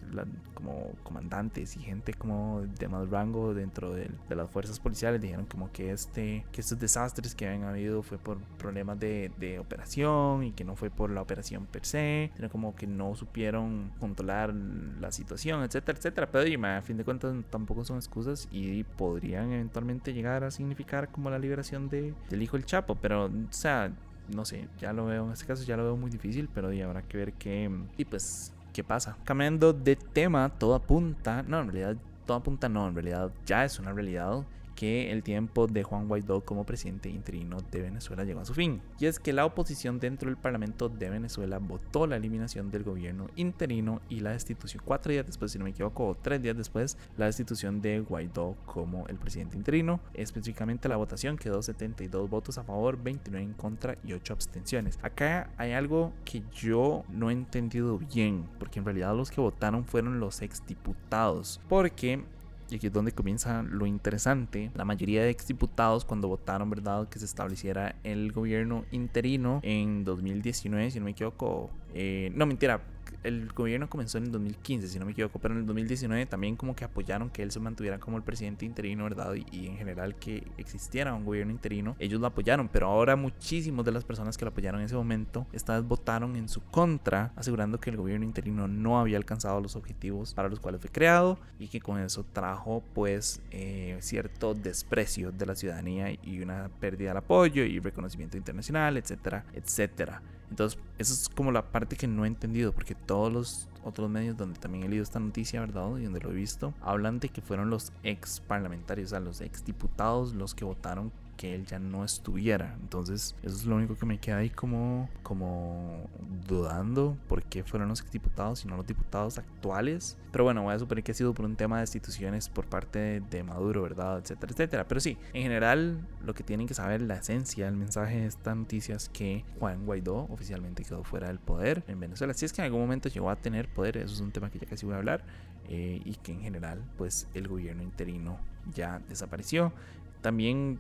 como 0.54 0.92
comandantes 1.04 1.76
y 1.76 1.80
gente 1.82 2.14
como 2.14 2.62
de 2.80 2.88
más 2.88 3.10
rango 3.10 3.54
dentro 3.54 3.94
de, 3.94 4.10
las 4.30 4.50
fuerzas 4.50 4.80
policiales 4.80 5.22
dijeron 5.22 5.46
como 5.46 5.72
que 5.72 5.92
este 5.92 6.46
que 6.52 6.62
estos 6.62 6.80
desastres 6.80 7.36
que 7.36 7.48
habían 7.48 7.64
habido 7.64 8.04
fue 8.04 8.18
por 8.18 8.38
problemas 8.58 9.00
de, 9.00 9.32
de 9.38 9.60
operación 9.60 10.44
y 10.44 10.52
que 10.52 10.64
no 10.64 10.76
fue 10.76 10.90
por 10.90 11.10
la 11.10 11.22
operación 11.22 11.66
per 11.66 11.86
se 11.86 12.32
sino 12.36 12.50
como 12.50 12.76
que 12.76 12.88
no 12.88 13.16
supieron 13.16 13.92
controlar 14.00 14.54
la 14.54 15.12
situación 15.12 15.64
etcétera 15.64 15.98
etcétera. 15.98 16.32
Pero 16.32 16.44
dime, 16.44 16.70
a 16.70 16.82
fin 16.82 16.98
de 16.98 17.04
cuentas 17.04 17.34
tampoco 17.50 17.84
son 17.84 17.98
excusas 17.98 18.48
y 18.52 18.84
podrían 18.84 19.52
eventualmente 19.52 20.14
llegar 20.14 20.44
a 20.44 20.52
significar 20.52 21.10
como 21.10 21.30
la 21.30 21.40
liberación 21.40 21.90
de, 21.90 22.14
del 22.30 22.42
hijo 22.42 22.58
del 22.58 22.66
Chapo 22.66 22.96
pero 22.96 23.26
o 23.26 23.32
sea 23.50 23.92
no 24.34 24.46
sé, 24.46 24.68
ya 24.80 24.94
lo 24.94 25.06
veo, 25.06 25.26
en 25.26 25.32
este 25.32 25.46
caso 25.46 25.64
ya 25.64 25.78
lo 25.78 25.84
veo 25.84 25.98
muy 25.98 26.10
difícil, 26.10 26.50
pero 26.54 26.72
y 26.72 26.82
habrá 26.82 27.02
que 27.02 27.18
ver 27.18 27.34
qué, 27.34 27.70
y 27.98 28.06
pues 28.06 28.54
qué 28.74 28.84
pasa. 28.84 29.18
Cambiando 29.24 29.74
de 29.74 29.96
tema, 29.96 30.50
todo 30.50 30.76
apunta, 30.76 31.44
no, 31.44 31.62
en 31.62 31.72
realidad 31.72 31.96
todo 32.26 32.38
apunta 32.38 32.70
no, 32.70 32.88
en 32.88 32.94
realidad 32.96 33.32
ya 33.46 33.66
es 33.66 33.80
una 33.80 33.92
realidad 33.92 34.44
que 34.82 35.12
el 35.12 35.22
tiempo 35.22 35.68
de 35.68 35.84
Juan 35.84 36.08
Guaidó 36.08 36.42
como 36.42 36.66
presidente 36.66 37.08
interino 37.08 37.58
de 37.70 37.84
Venezuela 37.84 38.24
llegó 38.24 38.40
a 38.40 38.46
su 38.46 38.56
fin. 38.56 38.82
Y 38.98 39.06
es 39.06 39.20
que 39.20 39.32
la 39.32 39.46
oposición 39.46 40.00
dentro 40.00 40.28
del 40.28 40.38
Parlamento 40.38 40.90
de 40.90 41.08
Venezuela 41.08 41.60
votó 41.60 42.08
la 42.08 42.16
eliminación 42.16 42.72
del 42.72 42.82
gobierno 42.82 43.28
interino 43.36 44.02
y 44.10 44.22
la 44.22 44.32
destitución, 44.32 44.82
cuatro 44.84 45.12
días 45.12 45.28
después, 45.28 45.52
si 45.52 45.60
no 45.60 45.66
me 45.66 45.70
equivoco, 45.70 46.08
o 46.08 46.16
tres 46.16 46.42
días 46.42 46.58
después, 46.58 46.98
la 47.16 47.28
destitución 47.28 47.80
de 47.80 48.00
Guaidó 48.00 48.58
como 48.66 49.06
el 49.06 49.18
presidente 49.18 49.56
interino. 49.56 50.00
Específicamente 50.16 50.90
la 50.90 50.98
votación 50.98 51.38
quedó 51.38 51.62
72 51.62 52.28
votos 52.28 52.58
a 52.58 52.64
favor, 52.64 52.98
29 52.98 53.46
en 53.46 53.54
contra 53.54 54.00
y 54.04 54.14
8 54.14 54.34
abstenciones. 54.34 54.98
Acá 55.04 55.52
hay 55.58 55.74
algo 55.74 56.12
que 56.26 56.42
yo 56.52 57.06
no 57.08 57.30
he 57.30 57.34
entendido 57.34 58.00
bien, 58.00 58.46
porque 58.58 58.80
en 58.80 58.86
realidad 58.86 59.16
los 59.16 59.30
que 59.30 59.42
votaron 59.42 59.86
fueron 59.86 60.20
los 60.20 60.42
exdiputados, 60.42 61.62
porque 61.70 62.24
y 62.72 62.76
aquí 62.76 62.88
es 62.88 62.94
donde 62.94 63.12
comienza 63.12 63.64
lo 63.64 63.86
interesante, 63.86 64.72
la 64.76 64.86
mayoría 64.86 65.24
de 65.24 65.30
exdiputados 65.30 66.06
cuando 66.06 66.28
votaron, 66.28 66.70
¿verdad?, 66.70 67.10
que 67.10 67.20
se 67.20 67.26
estableciera 67.26 67.96
el 68.04 68.32
gobierno 68.32 68.86
interino 68.92 69.60
en 69.64 70.04
2019, 70.04 70.92
si 70.92 71.00
no 71.00 71.06
me 71.06 71.12
equivoco, 71.12 71.70
eh, 71.94 72.32
no 72.36 72.46
mentira, 72.46 72.82
el 73.24 73.52
gobierno 73.54 73.90
comenzó 73.90 74.18
en 74.18 74.26
el 74.26 74.32
2015, 74.32 74.88
si 74.88 75.00
no 75.00 75.06
me 75.06 75.12
equivoco, 75.12 75.40
pero 75.40 75.54
en 75.54 75.62
el 75.62 75.66
2019 75.66 76.26
también 76.26 76.56
como 76.56 76.76
que 76.76 76.86
apoyaron 76.86 77.30
que 77.30 77.44
él 77.44 77.52
se 77.52 77.60
mantuviera 77.60 78.00
como 78.00 78.18
el 78.18 78.24
presidente 78.24 78.66
interino, 78.66 79.04
¿verdad? 79.04 79.36
Y, 79.52 79.68
en 79.68 79.78
general 79.78 80.16
que 80.16 80.44
existiera 80.58 81.14
un 81.14 81.26
gobierno 81.26 81.52
interino, 81.52 81.96
ellos 82.00 82.20
lo 82.20 82.28
apoyaron, 82.28 82.68
pero 82.68 82.88
ahora 82.88 83.16
muchísimos 83.16 83.86
de 83.86 83.92
las 83.92 84.04
personas 84.04 84.38
que 84.38 84.46
lo 84.46 84.50
apoyaron 84.50 84.82
en 84.82 84.86
ese 84.86 84.96
momento, 84.96 85.46
esta 85.54 85.76
vez 85.76 85.88
votaron 85.88 86.36
en 86.36 86.50
su 86.50 86.62
contra, 86.62 87.32
asegurando 87.36 87.80
que 87.80 87.90
el 87.90 87.98
gobierno 87.98 88.26
interino 88.26 88.68
no 88.68 89.00
había 89.00 89.18
alcanzado 89.18 89.62
los 89.62 89.76
objetivos 89.76 90.34
para 90.34 90.50
los 90.50 90.60
cuales 90.60 90.82
fue 90.82 90.90
creado 90.90 91.40
y 91.60 91.68
que 91.68 91.80
con 91.80 92.00
eso 92.00 92.26
trajo 92.34 92.84
pues 92.94 93.42
eh, 93.52 93.98
cierto 94.02 94.54
desprecio 94.54 95.32
de 95.32 95.46
la 95.46 95.56
ciudadanía 95.56 96.12
y 96.12 96.42
una 96.42 96.70
pérdida 96.80 97.10
del 97.10 97.18
apoyo 97.18 97.64
y 97.64 97.80
reconocimiento 97.80 98.38
internacional, 98.38 98.98
etcétera, 98.98 99.46
etcétera. 99.54 100.22
Entonces, 100.52 100.78
esa 100.98 101.14
es 101.14 101.30
como 101.30 101.52
la 101.52 101.72
parte 101.72 101.96
que 101.96 102.08
no 102.08 102.26
he 102.26 102.28
entendido, 102.28 102.74
porque 102.74 102.94
todos 102.94 103.34
los 103.34 103.68
otros 103.84 104.10
medios 104.10 104.38
donde 104.38 104.60
también 104.60 104.84
he 104.84 104.90
leído 104.90 105.04
esta 105.04 105.20
noticia, 105.20 105.62
¿verdad? 105.62 105.98
Y 105.98 106.04
donde 106.04 106.20
lo 106.20 106.30
he 106.30 106.36
visto, 106.36 106.74
hablan 106.82 107.20
de 107.20 107.30
que 107.30 107.42
fueron 107.42 107.70
los 107.70 107.92
ex 108.04 108.42
parlamentarios, 108.42 109.08
o 109.08 109.10
sea, 109.12 109.20
los 109.22 109.42
ex 109.42 109.66
diputados 109.66 110.36
los 110.36 110.54
que 110.54 110.66
votaron 110.66 111.12
que 111.42 111.56
él 111.56 111.66
ya 111.66 111.80
no 111.80 112.06
estuviera. 112.06 112.78
Entonces, 112.80 113.36
eso 113.42 113.56
es 113.56 113.66
lo 113.66 113.76
único 113.76 113.96
que 113.96 114.06
me 114.06 114.20
queda 114.20 114.38
ahí 114.38 114.52
como, 114.52 115.10
como 115.24 116.08
dudando 116.48 117.18
por 117.28 117.42
qué 117.42 117.64
fueron 117.64 117.90
los 117.90 118.10
diputados 118.12 118.64
y 118.64 118.68
no 118.68 118.78
los 118.78 118.86
diputados 118.86 119.40
actuales. 119.40 120.20
Pero 120.32 120.44
bueno, 120.44 120.62
voy 120.62 120.76
a 120.76 120.78
suponer 120.78 121.04
que 121.04 121.14
ha 121.14 121.16
sido 121.16 121.34
por 121.34 121.46
un 121.46 121.56
tema 121.56 121.78
de 121.78 121.84
instituciones 121.84 122.48
por 122.48 122.68
parte 122.68 123.22
de, 123.22 123.44
Maduro, 123.44 123.82
¿verdad? 123.82 124.20
Etcétera, 124.20 124.52
etcétera. 124.52 124.88
Pero 124.88 125.02
sí, 125.02 125.18
en 125.34 125.42
general, 125.42 126.08
lo 126.24 126.36
que 126.36 126.44
tienen 126.44 126.68
que 126.68 126.76
saber, 126.76 127.02
la 127.02 127.16
esencia, 127.16 127.68
el 127.68 127.76
mensaje 127.76 128.20
de 128.20 128.28
esta 128.28 128.54
noticia 128.54 128.96
es 128.96 129.10
que 129.10 129.44
Juan 129.60 129.88
Guaidó 129.88 130.28
oficialmente 130.30 130.84
quedó 130.84 131.04
fuera 131.04 131.26
del 131.26 131.40
poder 131.40 131.84
en 131.88 132.00
Venezuela. 132.00 132.36
Si 132.36 132.46
es 132.46 132.54
que 132.54 132.62
en 132.62 132.66
algún 132.66 132.82
momento 132.82 133.10
llegó 133.10 133.32
a 133.32 133.36
tener 133.36 133.68
poder, 133.68 133.98
eso 133.98 134.14
es 134.14 134.22
un 134.22 134.32
tema 134.32 134.52
que 134.52 134.60
ya 134.60 134.68
casi 134.68 134.86
voy 134.86 134.94
a 134.94 135.00
hablar. 135.00 135.26
Eh, 135.70 136.02
y 136.06 136.16
que 136.16 136.34
en 136.34 136.42
general, 136.42 136.84
pues 136.98 137.28
el 137.34 137.48
gobierno 137.48 137.82
interino 137.82 138.38
ya 138.76 139.00
desapareció. 139.08 139.74
También 140.22 140.80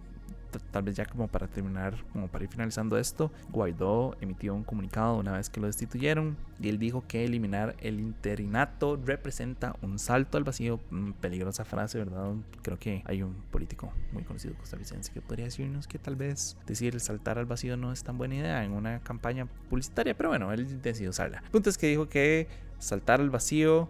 tal 0.59 0.83
vez 0.83 0.95
ya 0.95 1.05
como 1.05 1.27
para 1.27 1.47
terminar, 1.47 1.95
como 2.11 2.27
para 2.27 2.43
ir 2.43 2.49
finalizando 2.49 2.97
esto, 2.97 3.31
Guaidó 3.49 4.15
emitió 4.21 4.53
un 4.53 4.63
comunicado 4.63 5.15
una 5.17 5.33
vez 5.33 5.49
que 5.49 5.59
lo 5.59 5.67
destituyeron 5.67 6.37
y 6.59 6.69
él 6.69 6.77
dijo 6.77 7.03
que 7.07 7.25
eliminar 7.25 7.75
el 7.79 7.99
interinato 7.99 8.99
representa 9.03 9.75
un 9.81 9.99
salto 9.99 10.37
al 10.37 10.43
vacío. 10.43 10.79
Mm, 10.91 11.11
peligrosa 11.13 11.65
frase, 11.65 11.97
¿verdad? 11.97 12.33
Creo 12.61 12.77
que 12.77 13.03
hay 13.05 13.23
un 13.23 13.33
político 13.51 13.91
muy 14.11 14.23
conocido 14.23 14.55
costarricense 14.55 15.11
que 15.11 15.21
podría 15.21 15.45
decirnos 15.45 15.87
que 15.87 15.99
tal 15.99 16.15
vez 16.15 16.57
decir 16.67 16.99
saltar 16.99 17.37
al 17.39 17.45
vacío 17.45 17.77
no 17.77 17.91
es 17.91 18.03
tan 18.03 18.17
buena 18.17 18.35
idea 18.35 18.63
en 18.63 18.71
una 18.71 18.99
campaña 18.99 19.47
publicitaria, 19.69 20.15
pero 20.15 20.29
bueno, 20.29 20.51
él 20.51 20.81
decidió 20.81 21.09
usarla. 21.09 21.41
El 21.45 21.51
punto 21.51 21.69
es 21.69 21.77
que 21.77 21.87
dijo 21.87 22.09
que 22.09 22.47
saltar 22.79 23.21
al 23.21 23.29
vacío 23.29 23.89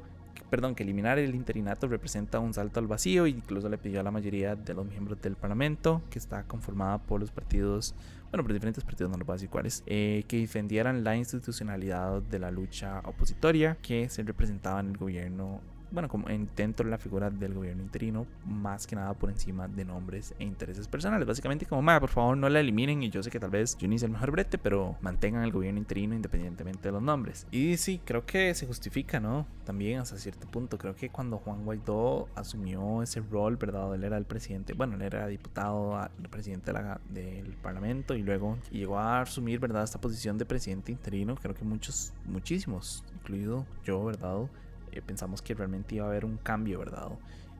perdón, 0.49 0.75
que 0.75 0.83
eliminar 0.83 1.19
el 1.19 1.35
interinato 1.35 1.87
representa 1.87 2.39
un 2.39 2.53
salto 2.53 2.79
al 2.79 2.87
vacío 2.87 3.27
incluso 3.27 3.69
le 3.69 3.77
pidió 3.77 3.99
a 3.99 4.03
la 4.03 4.11
mayoría 4.11 4.55
de 4.55 4.73
los 4.73 4.85
miembros 4.85 5.21
del 5.21 5.35
Parlamento, 5.35 6.01
que 6.09 6.19
está 6.19 6.43
conformada 6.43 6.97
por 6.97 7.19
los 7.19 7.31
partidos, 7.31 7.95
bueno, 8.31 8.43
por 8.43 8.53
diferentes 8.53 8.83
partidos, 8.83 9.11
no 9.11 9.17
lo 9.17 9.25
voy 9.25 9.37
a 9.37 9.61
eh, 9.85 10.23
que 10.27 10.37
defendieran 10.37 11.03
la 11.03 11.15
institucionalidad 11.15 12.21
de 12.21 12.39
la 12.39 12.51
lucha 12.51 12.99
opositoria 13.05 13.77
que 13.81 14.09
se 14.09 14.23
representaba 14.23 14.79
en 14.79 14.87
el 14.87 14.97
gobierno 14.97 15.61
bueno, 15.91 16.09
como 16.09 16.29
en, 16.29 16.49
dentro 16.55 16.85
de 16.85 16.91
la 16.91 16.97
figura 16.97 17.29
del 17.29 17.53
gobierno 17.53 17.83
interino, 17.83 18.25
más 18.45 18.87
que 18.87 18.95
nada 18.95 19.13
por 19.13 19.29
encima 19.29 19.67
de 19.67 19.85
nombres 19.85 20.33
e 20.39 20.43
intereses 20.43 20.87
personales. 20.87 21.27
Básicamente 21.27 21.65
como, 21.65 21.81
por 21.99 22.09
favor 22.09 22.37
no 22.37 22.49
la 22.49 22.59
eliminen 22.59 23.03
y 23.03 23.09
yo 23.09 23.21
sé 23.21 23.29
que 23.29 23.39
tal 23.39 23.49
vez 23.49 23.77
yo 23.77 23.87
ni 23.87 23.95
hice 23.95 24.05
el 24.05 24.11
mejor 24.11 24.31
brete, 24.31 24.57
pero 24.57 24.95
mantengan 25.01 25.43
el 25.43 25.51
gobierno 25.51 25.79
interino 25.79 26.15
independientemente 26.15 26.87
de 26.87 26.91
los 26.93 27.01
nombres. 27.01 27.47
Y 27.51 27.77
sí, 27.77 28.01
creo 28.03 28.25
que 28.25 28.53
se 28.53 28.65
justifica, 28.65 29.19
¿no? 29.19 29.45
También 29.65 29.99
hasta 29.99 30.17
cierto 30.17 30.47
punto, 30.47 30.77
creo 30.77 30.95
que 30.95 31.09
cuando 31.09 31.37
Juan 31.37 31.63
Guaidó 31.63 32.29
asumió 32.35 33.01
ese 33.01 33.21
rol, 33.21 33.57
¿verdad? 33.57 33.93
Él 33.95 34.03
era 34.03 34.17
el 34.17 34.25
presidente, 34.25 34.73
bueno, 34.73 34.95
él 34.95 35.01
era 35.01 35.27
diputado, 35.27 35.99
el 36.21 36.29
presidente 36.29 36.71
del 37.09 37.53
Parlamento 37.61 38.15
y 38.15 38.23
luego 38.23 38.57
llegó 38.71 38.97
a 38.97 39.21
asumir, 39.21 39.59
¿verdad? 39.59 39.83
Esta 39.83 39.99
posición 39.99 40.37
de 40.37 40.45
presidente 40.45 40.91
interino, 40.91 41.35
creo 41.35 41.53
que 41.53 41.63
muchos, 41.63 42.13
muchísimos, 42.25 43.03
incluido 43.13 43.65
yo, 43.83 44.03
¿verdad? 44.03 44.47
Eh, 44.91 45.01
pensamos 45.01 45.41
que 45.41 45.53
realmente 45.53 45.95
iba 45.95 46.05
a 46.05 46.09
haber 46.09 46.25
un 46.25 46.37
cambio, 46.37 46.79
¿verdad? 46.79 47.09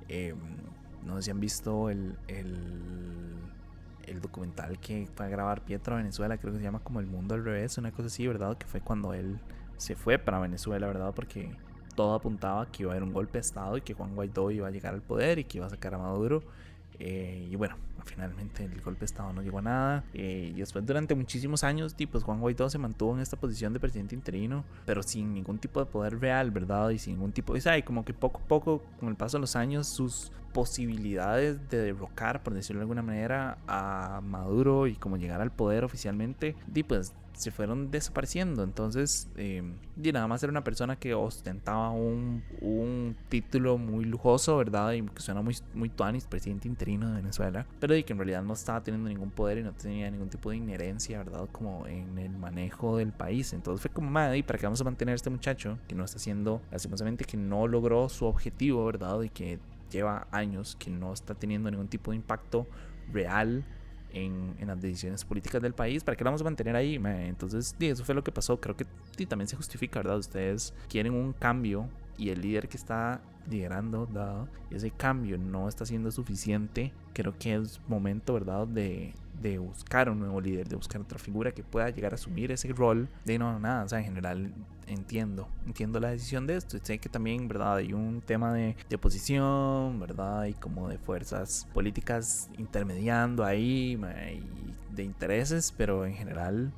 Em, 0.07 0.37
no 1.05 1.15
sé 1.15 1.23
si 1.23 1.31
han 1.31 1.39
visto 1.39 1.89
el, 1.89 2.17
el, 2.27 3.37
el, 4.05 4.21
documental 4.21 4.79
que 4.79 5.07
fue 5.15 5.25
a 5.25 5.29
grabar 5.29 5.63
Pietro 5.63 5.95
a 5.95 5.97
Venezuela, 5.97 6.37
creo 6.37 6.53
que 6.53 6.59
se 6.59 6.63
llama 6.63 6.79
como 6.79 6.99
El 6.99 7.07
Mundo 7.07 7.35
al 7.35 7.43
Revés, 7.43 7.77
una 7.77 7.91
cosa 7.91 8.07
así, 8.07 8.27
¿verdad? 8.27 8.57
Que 8.57 8.67
fue 8.67 8.81
cuando 8.81 9.13
él 9.13 9.39
se 9.77 9.95
fue 9.95 10.19
para 10.19 10.39
Venezuela, 10.39 10.87
¿verdad? 10.87 11.13
Porque 11.15 11.55
todo 11.95 12.13
apuntaba 12.13 12.65
que 12.71 12.83
iba 12.83 12.91
a 12.91 12.95
haber 12.95 13.03
un 13.03 13.13
golpe 13.13 13.33
de 13.33 13.41
Estado 13.41 13.77
y 13.77 13.81
que 13.81 13.93
Juan 13.93 14.15
Guaidó 14.15 14.51
iba 14.51 14.67
a 14.67 14.71
llegar 14.71 14.93
al 14.93 15.01
poder 15.01 15.39
y 15.39 15.45
que 15.45 15.57
iba 15.57 15.67
a 15.67 15.69
sacar 15.69 15.93
a 15.93 15.97
Maduro. 15.97 16.43
Eh, 17.03 17.47
y 17.49 17.55
bueno, 17.55 17.77
finalmente 18.05 18.63
el 18.63 18.79
golpe 18.81 18.99
de 18.99 19.05
Estado 19.05 19.33
no 19.33 19.41
llegó 19.41 19.57
a 19.59 19.63
nada. 19.63 20.03
Eh, 20.13 20.51
y 20.55 20.59
después 20.59 20.85
durante 20.85 21.15
muchísimos 21.15 21.63
años, 21.63 21.95
pues 22.11 22.23
Juan 22.23 22.39
Guaidó 22.39 22.69
se 22.69 22.77
mantuvo 22.77 23.15
en 23.15 23.21
esta 23.21 23.37
posición 23.37 23.73
de 23.73 23.79
presidente 23.79 24.13
interino, 24.13 24.63
pero 24.85 25.01
sin 25.01 25.33
ningún 25.33 25.57
tipo 25.57 25.79
de 25.79 25.87
poder 25.87 26.19
real, 26.19 26.51
¿verdad? 26.51 26.91
Y 26.91 26.99
sin 26.99 27.15
ningún 27.15 27.31
tipo... 27.31 27.55
Y 27.57 27.81
como 27.83 28.05
que 28.05 28.13
poco 28.13 28.41
a 28.43 28.47
poco, 28.47 28.83
con 28.99 29.09
el 29.09 29.15
paso 29.15 29.37
de 29.37 29.41
los 29.41 29.55
años, 29.55 29.87
sus 29.87 30.31
posibilidades 30.53 31.69
de 31.69 31.77
derrocar, 31.77 32.43
por 32.43 32.53
decirlo 32.53 32.81
de 32.81 32.83
alguna 32.83 33.01
manera, 33.01 33.57
a 33.67 34.21
Maduro 34.21 34.85
y 34.85 34.95
como 34.95 35.17
llegar 35.17 35.41
al 35.41 35.51
poder 35.51 35.83
oficialmente, 35.83 36.55
y 36.73 36.83
pues 36.83 37.13
se 37.33 37.51
fueron 37.51 37.91
desapareciendo. 37.91 38.63
Entonces, 38.63 39.27
eh, 39.35 39.63
y 40.01 40.11
nada 40.11 40.27
más 40.27 40.43
era 40.43 40.51
una 40.51 40.63
persona 40.63 40.95
que 40.95 41.13
ostentaba 41.13 41.91
un, 41.91 42.43
un 42.61 43.15
título 43.29 43.77
muy 43.77 44.05
lujoso, 44.05 44.57
¿verdad? 44.57 44.93
Y 44.93 45.01
que 45.03 45.21
suena 45.21 45.41
muy, 45.41 45.55
muy 45.73 45.89
tuanis, 45.89 46.25
presidente 46.25 46.67
interino 46.67 47.09
de 47.09 47.15
Venezuela, 47.15 47.65
pero 47.79 47.95
y 47.95 48.03
que 48.03 48.13
en 48.13 48.19
realidad 48.19 48.43
no 48.43 48.53
estaba 48.53 48.81
teniendo 48.83 49.09
ningún 49.09 49.31
poder 49.31 49.59
y 49.59 49.63
no 49.63 49.73
tenía 49.73 50.09
ningún 50.09 50.29
tipo 50.29 50.49
de 50.49 50.57
inherencia, 50.57 51.19
¿verdad? 51.19 51.47
Como 51.51 51.87
en 51.87 52.17
el 52.17 52.31
manejo 52.37 52.97
del 52.97 53.11
país. 53.11 53.53
Entonces 53.53 53.81
fue 53.81 53.91
como, 53.91 54.09
madre, 54.09 54.37
¿y 54.37 54.43
para 54.43 54.59
qué 54.59 54.65
vamos 54.65 54.81
a 54.81 54.83
mantener 54.83 55.13
a 55.13 55.15
este 55.15 55.29
muchacho 55.29 55.77
que 55.87 55.95
no 55.95 56.03
está 56.03 56.17
haciendo, 56.17 56.61
lastimosamente, 56.71 57.25
que 57.25 57.37
no 57.37 57.67
logró 57.67 58.09
su 58.09 58.25
objetivo, 58.25 58.85
¿verdad? 58.85 59.21
Y 59.21 59.29
que 59.29 59.59
lleva 59.89 60.27
años, 60.31 60.75
que 60.77 60.89
no 60.89 61.13
está 61.13 61.35
teniendo 61.35 61.69
ningún 61.69 61.87
tipo 61.87 62.11
de 62.11 62.17
impacto 62.17 62.67
real 63.11 63.65
en, 64.13 64.55
en, 64.59 64.67
las 64.67 64.81
decisiones 64.81 65.25
políticas 65.25 65.61
del 65.61 65.73
país, 65.73 66.03
¿para 66.03 66.15
qué 66.15 66.23
la 66.23 66.29
vamos 66.29 66.41
a 66.41 66.45
mantener 66.45 66.75
ahí? 66.75 66.95
Entonces, 66.95 67.75
eso 67.79 68.03
fue 68.03 68.15
lo 68.15 68.23
que 68.23 68.31
pasó. 68.31 68.59
Creo 68.59 68.75
que 68.75 68.85
también 69.27 69.47
se 69.47 69.55
justifica, 69.55 69.99
¿verdad? 69.99 70.17
Ustedes 70.17 70.73
quieren 70.89 71.13
un 71.13 71.33
cambio 71.33 71.87
y 72.17 72.29
el 72.29 72.41
líder 72.41 72.67
que 72.67 72.77
está 72.77 73.21
liderando, 73.49 74.05
dado 74.05 74.47
ese 74.69 74.91
cambio 74.91 75.37
no 75.37 75.67
está 75.67 75.85
siendo 75.85 76.11
suficiente, 76.11 76.93
creo 77.13 77.37
que 77.37 77.55
es 77.55 77.81
momento, 77.87 78.33
¿verdad?, 78.33 78.67
de, 78.67 79.13
de 79.41 79.57
buscar 79.57 80.09
un 80.09 80.19
nuevo 80.19 80.39
líder, 80.39 80.67
de 80.67 80.75
buscar 80.75 81.01
otra 81.01 81.19
figura 81.19 81.51
que 81.51 81.63
pueda 81.63 81.89
llegar 81.89 82.13
a 82.13 82.15
asumir 82.15 82.51
ese 82.51 82.71
rol. 82.73 83.09
De 83.25 83.37
no, 83.37 83.59
nada, 83.59 83.83
o 83.83 83.89
sea, 83.89 83.99
en 83.99 84.05
general 84.05 84.53
entiendo, 84.87 85.47
entiendo 85.65 85.99
la 85.99 86.09
decisión 86.09 86.47
de 86.47 86.57
esto. 86.57 86.77
Sé 86.81 86.99
que 86.99 87.09
también, 87.09 87.47
¿verdad? 87.47 87.77
Hay 87.77 87.93
un 87.93 88.21
tema 88.21 88.53
de, 88.53 88.75
de 88.89 88.95
oposición, 88.95 89.99
¿verdad? 89.99 90.45
Y 90.45 90.53
como 90.53 90.89
de 90.89 90.97
fuerzas 90.97 91.67
políticas 91.73 92.49
intermediando 92.57 93.43
ahí, 93.43 93.99
de 94.91 95.03
intereses, 95.03 95.73
pero 95.75 96.05
en 96.05 96.13
general 96.13 96.71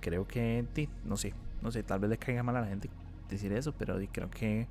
creo 0.00 0.26
que, 0.26 0.64
no 1.04 1.16
sé, 1.16 1.34
no 1.62 1.70
sé, 1.70 1.82
tal 1.82 2.00
vez 2.00 2.10
le 2.10 2.18
caiga 2.18 2.42
mal 2.42 2.56
a 2.56 2.62
la 2.62 2.66
gente 2.66 2.90
decir 3.28 3.52
eso, 3.52 3.72
pero 3.72 3.98
creo 4.12 4.30
que 4.30 4.66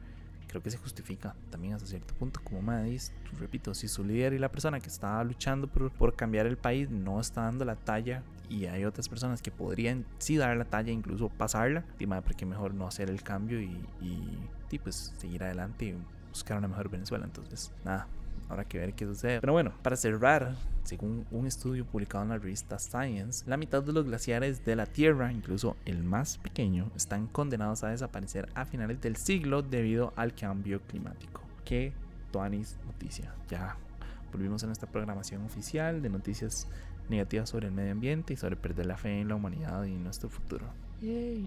creo 0.50 0.62
que 0.64 0.72
se 0.72 0.78
justifica 0.78 1.36
también 1.52 1.76
hasta 1.76 1.88
cierto 1.88 2.14
punto. 2.16 2.42
Como 2.44 2.62
me 2.62 2.84
dice, 2.84 3.14
repito, 3.40 3.74
si 3.74 3.88
su 3.88 4.04
líder 4.04 4.34
y 4.34 4.40
la 4.40 4.52
persona 4.52 4.80
que 4.80 4.90
está 4.90 5.24
luchando 5.24 5.68
por, 5.68 5.92
por 5.92 6.16
cambiar 6.16 6.48
el 6.48 6.58
país 6.58 6.90
no 6.90 7.22
está 7.22 7.44
dando 7.44 7.64
la 7.64 7.76
talla 7.76 8.24
y 8.50 8.66
hay 8.66 8.84
otras 8.84 9.08
personas 9.08 9.42
que 9.42 9.52
podrían 9.52 10.06
sí 10.18 10.36
dar 10.36 10.58
la 10.58 10.66
talla, 10.66 10.92
incluso 10.92 11.30
pasarla, 11.30 11.86
dime, 12.00 12.22
porque 12.24 12.46
mejor 12.46 12.74
no 12.74 12.88
hacer 12.88 13.10
el 13.10 13.22
cambio 13.22 13.62
y, 13.62 13.80
y, 14.02 14.38
y 14.72 14.80
pues 14.80 15.14
seguir 15.20 15.44
adelante 15.44 15.86
y 15.86 15.96
buscar 16.30 16.58
una 16.58 16.68
mejor 16.68 16.90
Venezuela. 16.90 17.26
Entonces, 17.26 17.72
nada, 17.86 18.08
Habrá 18.50 18.66
que 18.66 18.80
ver 18.80 18.94
qué 18.94 19.06
sucede. 19.06 19.40
Pero 19.40 19.54
bueno, 19.54 19.72
para 19.84 19.96
cerrar, 19.96 20.56
según 20.84 21.26
un 21.30 21.46
estudio 21.46 21.86
publicado 21.86 22.24
en 22.24 22.30
la 22.30 22.40
revista 22.40 22.80
Science, 22.80 23.46
la 23.48 23.58
mitad 23.58 23.84
de 23.84 23.94
los 23.94 24.06
glaciares 24.06 24.66
de 24.66 24.76
la 24.76 24.88
Tierra, 24.88 25.32
incluso 25.32 25.78
el 25.86 26.04
más 26.04 26.40
pequeño, 26.40 26.92
están 26.96 27.28
condenados 27.28 27.84
a 27.84 27.90
desaparecer 27.90 28.50
a 28.56 28.66
finales 28.66 29.00
del 29.02 29.16
siglo 29.16 29.62
debido 29.62 30.14
al 30.16 30.34
cambio 30.34 30.82
climático. 30.82 31.42
Qué 31.64 31.94
tuanis 32.32 32.78
noticia. 32.88 33.34
Ya 33.50 33.78
volvimos 34.34 34.64
a 34.64 34.66
nuestra 34.66 34.90
programación 34.90 35.46
oficial 35.46 36.02
de 36.02 36.10
noticias 36.10 36.68
negativas 37.08 37.50
sobre 37.50 37.68
el 37.68 37.74
medio 37.74 37.92
ambiente 37.92 38.34
y 38.34 38.38
sobre 38.38 38.56
perder 38.56 38.88
la 38.88 38.98
fe 38.98 39.22
en 39.22 39.28
la 39.28 39.36
humanidad 39.36 39.84
y 39.86 39.94
en 39.94 40.04
nuestro 40.04 40.30
futuro. 40.30 40.66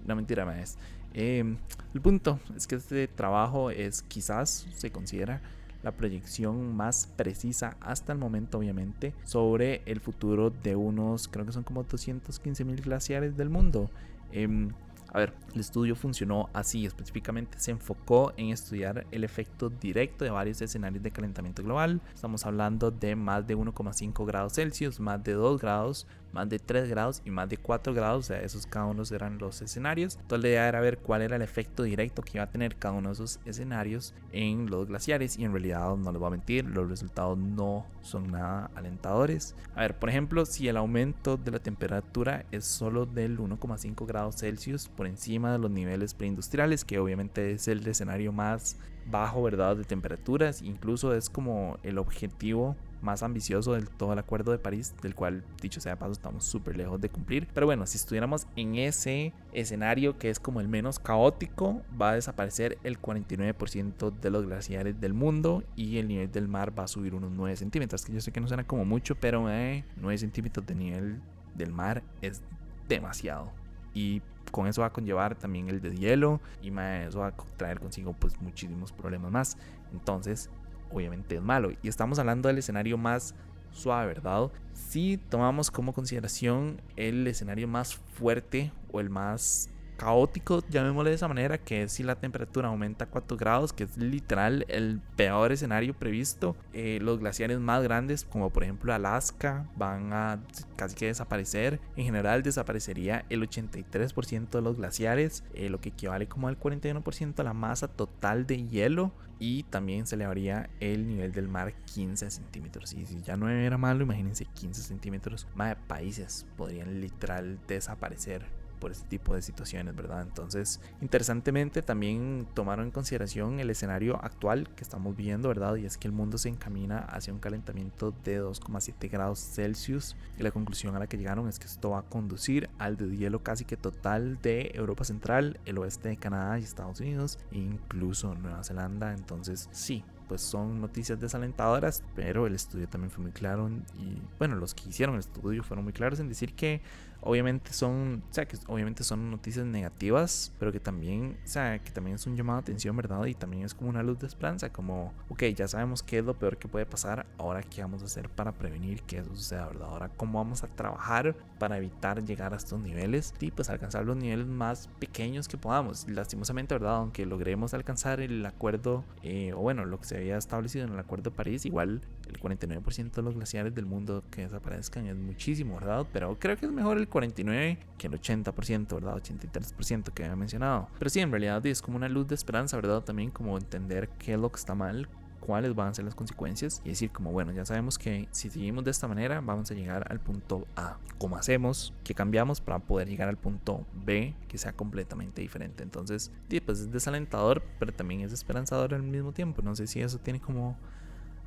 No 0.06 0.16
mentira 0.16 0.44
más. 0.44 0.78
Eh, 1.14 1.56
el 1.92 2.00
punto 2.00 2.40
es 2.56 2.66
que 2.66 2.76
este 2.76 3.06
trabajo 3.09 3.71
es 3.71 4.02
quizás 4.02 4.66
se 4.75 4.90
considera 4.90 5.42
la 5.82 5.92
proyección 5.92 6.76
más 6.76 7.08
precisa 7.16 7.76
hasta 7.80 8.12
el 8.12 8.18
momento 8.18 8.58
obviamente 8.58 9.14
sobre 9.24 9.82
el 9.86 10.00
futuro 10.00 10.50
de 10.50 10.76
unos 10.76 11.28
creo 11.28 11.44
que 11.44 11.52
son 11.52 11.64
como 11.64 11.82
215 11.82 12.64
mil 12.64 12.80
glaciares 12.80 13.36
del 13.36 13.50
mundo. 13.50 13.90
Em, 14.32 14.70
a 15.12 15.18
ver, 15.18 15.34
el 15.52 15.60
estudio 15.60 15.94
funcionó 15.94 16.48
así, 16.54 16.86
específicamente 16.86 17.58
se 17.60 17.70
enfocó 17.70 18.32
en 18.38 18.48
estudiar 18.48 19.06
el 19.10 19.24
efecto 19.24 19.68
directo 19.68 20.24
de 20.24 20.30
varios 20.30 20.62
escenarios 20.62 21.02
de 21.02 21.10
calentamiento 21.10 21.62
global. 21.62 22.00
Estamos 22.14 22.46
hablando 22.46 22.90
de 22.90 23.14
más 23.14 23.46
de 23.46 23.54
1,5 23.54 24.24
grados 24.24 24.54
Celsius, 24.54 25.00
más 25.00 25.22
de 25.22 25.32
2 25.32 25.60
grados, 25.60 26.06
más 26.32 26.48
de 26.48 26.58
3 26.58 26.88
grados 26.88 27.22
y 27.24 27.30
más 27.30 27.48
de 27.48 27.56
4 27.56 27.94
grados, 27.94 28.24
o 28.24 28.28
sea, 28.28 28.40
esos 28.42 28.66
cada 28.66 28.86
uno 28.86 29.02
eran 29.10 29.38
los 29.38 29.62
escenarios. 29.62 30.16
Entonces 30.20 30.42
la 30.42 30.48
idea 30.48 30.68
era 30.68 30.80
ver 30.80 30.98
cuál 30.98 31.22
era 31.22 31.36
el 31.36 31.42
efecto 31.42 31.82
directo 31.82 32.22
que 32.22 32.38
iba 32.38 32.44
a 32.44 32.50
tener 32.50 32.76
cada 32.76 32.94
uno 32.94 33.08
de 33.08 33.14
esos 33.14 33.40
escenarios 33.44 34.14
en 34.32 34.70
los 34.70 34.86
glaciares 34.88 35.38
y 35.38 35.44
en 35.44 35.52
realidad 35.52 35.96
no 35.96 36.12
les 36.12 36.18
voy 36.18 36.28
a 36.28 36.30
mentir, 36.30 36.64
los 36.64 36.88
resultados 36.88 37.36
no 37.38 37.86
son 38.02 38.30
nada 38.30 38.70
alentadores. 38.74 39.54
A 39.74 39.82
ver, 39.82 39.98
por 39.98 40.08
ejemplo, 40.08 40.46
si 40.46 40.68
el 40.68 40.76
aumento 40.76 41.36
de 41.36 41.50
la 41.50 41.58
temperatura 41.58 42.44
es 42.50 42.64
solo 42.64 43.06
del 43.06 43.38
1,5 43.38 44.06
grados 44.06 44.36
Celsius 44.36 44.88
por 44.88 45.06
encima 45.06 45.52
de 45.52 45.58
los 45.58 45.70
niveles 45.70 46.14
preindustriales, 46.14 46.84
que 46.84 46.98
obviamente 46.98 47.52
es 47.52 47.68
el 47.68 47.86
escenario 47.86 48.32
más 48.32 48.76
bajo, 49.06 49.42
¿verdad? 49.42 49.76
De 49.76 49.84
temperaturas, 49.84 50.62
incluso 50.62 51.14
es 51.14 51.28
como 51.28 51.78
el 51.82 51.98
objetivo 51.98 52.76
más 53.02 53.23
ambicioso 53.23 53.75
del 53.75 53.88
todo 53.88 54.12
el 54.12 54.18
Acuerdo 54.18 54.52
de 54.52 54.59
París, 54.59 54.94
del 55.02 55.14
cual, 55.14 55.44
dicho 55.61 55.80
sea 55.80 55.92
de 55.92 55.97
paso, 55.97 56.12
estamos 56.12 56.44
súper 56.44 56.76
lejos 56.76 57.00
de 57.00 57.09
cumplir. 57.09 57.49
Pero 57.52 57.66
bueno, 57.66 57.87
si 57.87 57.97
estuviéramos 57.97 58.47
en 58.56 58.76
ese 58.76 59.32
escenario 59.52 60.18
que 60.18 60.30
es 60.30 60.40
como 60.40 60.61
el 60.61 60.68
menos 60.68 60.99
caótico, 60.99 61.82
va 62.00 62.11
a 62.11 62.14
desaparecer 62.14 62.78
el 62.85 63.00
49% 63.00 64.12
de 64.21 64.30
los 64.30 64.47
glaciares 64.47 65.00
del 65.00 65.14
mundo 65.14 65.62
y 65.76 65.99
el 65.99 66.09
nivel 66.09 66.30
del 66.30 66.49
mar 66.49 66.76
va 66.78 66.85
a 66.85 66.88
subir 66.88 67.14
unos 67.14 67.32
9 67.32 67.56
centímetros. 67.56 68.04
Que 68.04 68.12
yo 68.12 68.21
sé 68.21 68.32
que 68.32 68.40
no 68.40 68.49
suena 68.49 68.64
como 68.64 68.85
mucho, 68.85 69.14
pero 69.16 69.42
9 69.42 69.85
eh, 70.02 70.18
centímetros 70.18 70.66
de 70.66 70.75
nivel 70.75 71.21
del 71.54 71.73
mar 71.73 72.02
es 72.21 72.42
demasiado. 72.88 73.52
Y 73.94 74.23
con 74.50 74.66
eso 74.66 74.82
va 74.82 74.88
a 74.88 74.92
conllevar 74.92 75.35
también 75.35 75.68
el 75.68 75.80
de 75.80 75.97
hielo 75.97 76.40
y 76.62 76.68
eso 76.68 77.21
va 77.21 77.28
a 77.28 77.35
traer 77.56 77.80
consigo 77.80 78.12
pues 78.12 78.40
muchísimos 78.40 78.92
problemas 78.92 79.30
más. 79.32 79.56
Entonces 79.92 80.50
obviamente 80.92 81.37
es 81.37 81.42
malo. 81.42 81.70
Y 81.82 81.88
estamos 81.88 82.18
hablando 82.18 82.49
del 82.49 82.58
escenario 82.58 82.99
más 82.99 83.34
suave, 83.72 84.06
¿verdad? 84.06 84.50
Si 84.72 85.18
tomamos 85.28 85.70
como 85.70 85.92
consideración 85.92 86.80
el 86.96 87.26
escenario 87.26 87.68
más 87.68 87.94
fuerte 87.94 88.72
o 88.90 89.00
el 89.00 89.11
más 89.11 89.70
caótico, 90.02 90.64
llamémosle 90.68 91.11
de 91.11 91.16
esa 91.16 91.28
manera, 91.28 91.59
que 91.59 91.88
si 91.88 92.02
la 92.02 92.16
temperatura 92.16 92.68
aumenta 92.68 93.06
4 93.06 93.37
grados, 93.37 93.73
que 93.73 93.85
es 93.85 93.97
literal 93.97 94.64
el 94.68 95.00
peor 95.14 95.52
escenario 95.52 95.94
previsto. 95.94 96.56
Eh, 96.73 96.99
los 97.00 97.21
glaciares 97.21 97.61
más 97.61 97.85
grandes, 97.85 98.25
como 98.25 98.50
por 98.50 98.64
ejemplo 98.64 98.92
Alaska, 98.92 99.68
van 99.76 100.12
a 100.12 100.40
casi 100.75 100.97
que 100.97 101.06
desaparecer. 101.06 101.80
En 101.94 102.04
general 102.04 102.42
desaparecería 102.42 103.25
el 103.28 103.49
83% 103.49 104.50
de 104.50 104.62
los 104.62 104.76
glaciares, 104.76 105.44
eh, 105.54 105.68
lo 105.68 105.80
que 105.80 105.90
equivale 105.90 106.26
como 106.26 106.49
al 106.49 106.59
41% 106.59 107.37
de 107.37 107.44
la 107.44 107.54
masa 107.54 107.87
total 107.87 108.47
de 108.47 108.66
hielo. 108.66 109.12
Y 109.38 109.64
también 109.64 110.06
se 110.06 110.14
elevaría 110.14 110.71
el 110.78 111.09
nivel 111.09 111.32
del 111.32 111.49
mar 111.49 111.75
15 111.94 112.30
centímetros. 112.30 112.92
Y 112.92 113.06
si 113.06 113.23
ya 113.23 113.37
no 113.37 113.49
era 113.49 113.76
malo, 113.76 114.04
imagínense 114.04 114.44
15 114.44 114.82
centímetros. 114.82 115.49
Más 115.56 115.75
países 115.88 116.47
podrían 116.56 117.00
literal 117.00 117.59
desaparecer 117.66 118.62
por 118.82 118.90
este 118.90 119.06
tipo 119.06 119.32
de 119.36 119.42
situaciones, 119.42 119.94
¿verdad? 119.94 120.22
Entonces, 120.22 120.80
interesantemente 121.00 121.82
también 121.82 122.48
tomaron 122.52 122.86
en 122.86 122.90
consideración 122.90 123.60
el 123.60 123.70
escenario 123.70 124.16
actual 124.16 124.68
que 124.74 124.82
estamos 124.82 125.14
viendo, 125.14 125.46
¿verdad? 125.46 125.76
Y 125.76 125.86
es 125.86 125.96
que 125.96 126.08
el 126.08 126.12
mundo 126.12 126.36
se 126.36 126.48
encamina 126.48 126.98
hacia 126.98 127.32
un 127.32 127.38
calentamiento 127.38 128.12
de 128.24 128.42
2,7 128.42 129.08
grados 129.08 129.38
Celsius 129.38 130.16
y 130.36 130.42
la 130.42 130.50
conclusión 130.50 130.96
a 130.96 130.98
la 130.98 131.06
que 131.06 131.16
llegaron 131.16 131.46
es 131.46 131.60
que 131.60 131.66
esto 131.66 131.90
va 131.90 132.00
a 132.00 132.02
conducir 132.02 132.68
al 132.80 132.96
deshielo 132.96 133.44
casi 133.44 133.64
que 133.64 133.76
total 133.76 134.42
de 134.42 134.72
Europa 134.74 135.04
Central, 135.04 135.60
el 135.64 135.78
oeste 135.78 136.08
de 136.08 136.16
Canadá 136.16 136.58
y 136.58 136.64
Estados 136.64 136.98
Unidos, 136.98 137.38
e 137.52 137.58
incluso 137.58 138.34
Nueva 138.34 138.64
Zelanda. 138.64 139.12
Entonces, 139.12 139.68
sí, 139.70 140.02
pues 140.26 140.40
son 140.40 140.80
noticias 140.80 141.20
desalentadoras, 141.20 142.02
pero 142.16 142.48
el 142.48 142.56
estudio 142.56 142.88
también 142.88 143.12
fue 143.12 143.22
muy 143.22 143.32
claro 143.32 143.68
y 143.68 144.18
bueno, 144.38 144.56
los 144.56 144.74
que 144.74 144.88
hicieron 144.88 145.14
el 145.14 145.20
estudio 145.20 145.62
fueron 145.62 145.84
muy 145.84 145.92
claros 145.92 146.18
en 146.18 146.28
decir 146.28 146.54
que 146.54 146.80
obviamente 147.22 147.72
son, 147.72 148.22
obviamente 148.66 149.04
son 149.04 149.30
noticias 149.30 149.64
negativas, 149.64 150.52
pero 150.58 150.72
que 150.72 150.80
también, 150.80 151.38
o 151.44 151.48
sea, 151.48 151.78
que 151.78 151.90
también 151.90 152.16
es 152.16 152.26
un 152.26 152.36
llamado 152.36 152.58
de 152.58 152.62
atención, 152.62 152.96
¿verdad? 152.96 153.24
Y 153.26 153.34
también 153.34 153.64
es 153.64 153.74
como 153.74 153.90
una 153.90 154.02
luz 154.02 154.18
de 154.18 154.26
esperanza, 154.26 154.70
como, 154.72 155.12
ok, 155.28 155.44
ya 155.54 155.68
sabemos 155.68 156.02
qué 156.02 156.18
es 156.18 156.24
lo 156.24 156.34
peor 156.34 156.58
que 156.58 156.68
puede 156.68 156.84
pasar, 156.84 157.26
ahora 157.38 157.62
qué 157.62 157.80
vamos 157.82 158.02
a 158.02 158.06
hacer 158.06 158.28
para 158.28 158.52
prevenir 158.52 159.02
que 159.02 159.18
eso 159.18 159.34
suceda, 159.34 159.66
¿verdad? 159.68 159.88
Ahora 159.88 160.08
cómo 160.08 160.38
vamos 160.38 160.64
a 160.64 160.68
trabajar 160.68 161.34
para 161.58 161.78
evitar 161.78 162.24
llegar 162.24 162.52
a 162.52 162.56
estos 162.56 162.80
niveles 162.80 163.34
y 163.40 163.52
pues 163.52 163.70
alcanzar 163.70 164.04
los 164.04 164.16
niveles 164.16 164.46
más 164.46 164.88
pequeños 164.98 165.46
que 165.48 165.56
podamos. 165.56 166.08
Lastimosamente, 166.08 166.74
¿verdad? 166.74 166.96
Aunque 166.96 167.24
logremos 167.24 167.72
alcanzar 167.74 168.20
el 168.20 168.44
acuerdo, 168.44 169.04
eh, 169.22 169.52
o 169.54 169.58
bueno, 169.60 169.84
lo 169.84 169.98
que 170.00 170.06
se 170.06 170.16
había 170.16 170.36
establecido 170.36 170.86
en 170.86 170.92
el 170.92 170.98
acuerdo 170.98 171.30
de 171.30 171.36
París, 171.36 171.64
igual 171.64 172.02
el 172.32 172.40
49% 172.40 173.12
de 173.12 173.22
los 173.22 173.34
glaciares 173.34 173.74
del 173.74 173.86
mundo 173.86 174.24
que 174.30 174.42
desaparezcan 174.42 175.06
es 175.06 175.16
muchísimo, 175.16 175.74
¿verdad? 175.74 176.06
Pero 176.12 176.38
creo 176.38 176.56
que 176.56 176.66
es 176.66 176.72
mejor 176.72 176.98
el 176.98 177.08
49 177.08 177.78
que 177.98 178.06
el 178.06 178.20
80%, 178.20 178.94
¿verdad? 178.94 179.16
83% 179.16 180.12
que 180.12 180.24
había 180.24 180.36
mencionado. 180.36 180.88
Pero 180.98 181.10
sí, 181.10 181.20
en 181.20 181.30
realidad 181.30 181.64
es 181.66 181.82
como 181.82 181.96
una 181.96 182.08
luz 182.08 182.26
de 182.28 182.34
esperanza, 182.34 182.76
¿verdad? 182.76 183.02
También 183.02 183.30
como 183.30 183.56
entender 183.56 184.08
qué 184.18 184.34
es 184.34 184.38
lo 184.38 184.50
que 184.50 184.58
está 184.58 184.74
mal, 184.74 185.08
cuáles 185.42 185.74
van 185.74 185.88
a 185.88 185.94
ser 185.94 186.04
las 186.04 186.14
consecuencias 186.14 186.80
y 186.84 186.90
decir 186.90 187.10
como 187.10 187.32
bueno 187.32 187.52
ya 187.52 187.64
sabemos 187.64 187.98
que 187.98 188.28
si 188.30 188.48
seguimos 188.48 188.84
de 188.84 188.92
esta 188.92 189.08
manera 189.08 189.40
vamos 189.40 189.70
a 189.72 189.74
llegar 189.74 190.06
al 190.08 190.20
punto 190.20 190.68
A 190.76 190.98
cómo 191.18 191.36
hacemos 191.36 191.92
qué 192.04 192.14
cambiamos 192.14 192.60
para 192.60 192.78
poder 192.78 193.08
llegar 193.08 193.28
al 193.28 193.36
punto 193.36 193.84
B 193.92 194.36
que 194.46 194.56
sea 194.56 194.72
completamente 194.72 195.42
diferente 195.42 195.82
entonces 195.82 196.30
sí, 196.48 196.60
pues 196.60 196.78
es 196.78 196.92
desalentador 196.92 197.60
pero 197.80 197.92
también 197.92 198.20
es 198.20 198.32
esperanzador 198.32 198.94
al 198.94 199.02
mismo 199.02 199.32
tiempo 199.32 199.62
no 199.62 199.74
sé 199.74 199.88
si 199.88 200.00
eso 200.00 200.18
tiene 200.18 200.40
como 200.40 200.78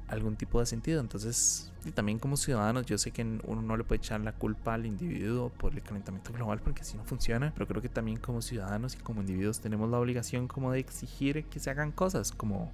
algún 0.08 0.36
tipo 0.36 0.60
de 0.60 0.66
sentido. 0.66 1.02
Entonces, 1.02 1.72
y 1.86 1.92
también 1.92 2.20
como 2.20 2.38
ciudadanos, 2.38 2.86
yo 2.86 2.98
sé 2.98 3.12
que 3.12 3.24
uno 3.24 3.62
no 3.62 3.78
le 3.78 3.84
puede 3.84 3.98
echar 3.98 4.22
la 4.22 4.34
culpa 4.34 4.74
al 4.74 4.86
individuo 4.86 5.50
por 5.50 5.74
el 5.74 5.82
calentamiento 5.82 6.34
global 6.34 6.60
porque 6.64 6.82
así 6.82 6.98
no 6.98 7.04
funciona, 7.04 7.52
pero 7.54 7.68
creo 7.68 7.82
que 7.82 7.90
también 7.90 8.18
como 8.18 8.42
ciudadanos 8.42 8.96
y 8.96 8.98
como 8.98 9.22
individuos 9.22 9.60
tenemos 9.62 9.90
la 9.90 10.00
obligación 10.00 10.48
como 10.48 10.72
de 10.72 10.80
exigir 10.80 11.46
que 11.46 11.60
se 11.60 11.70
hagan 11.70 11.92
cosas, 11.92 12.32
como 12.32 12.72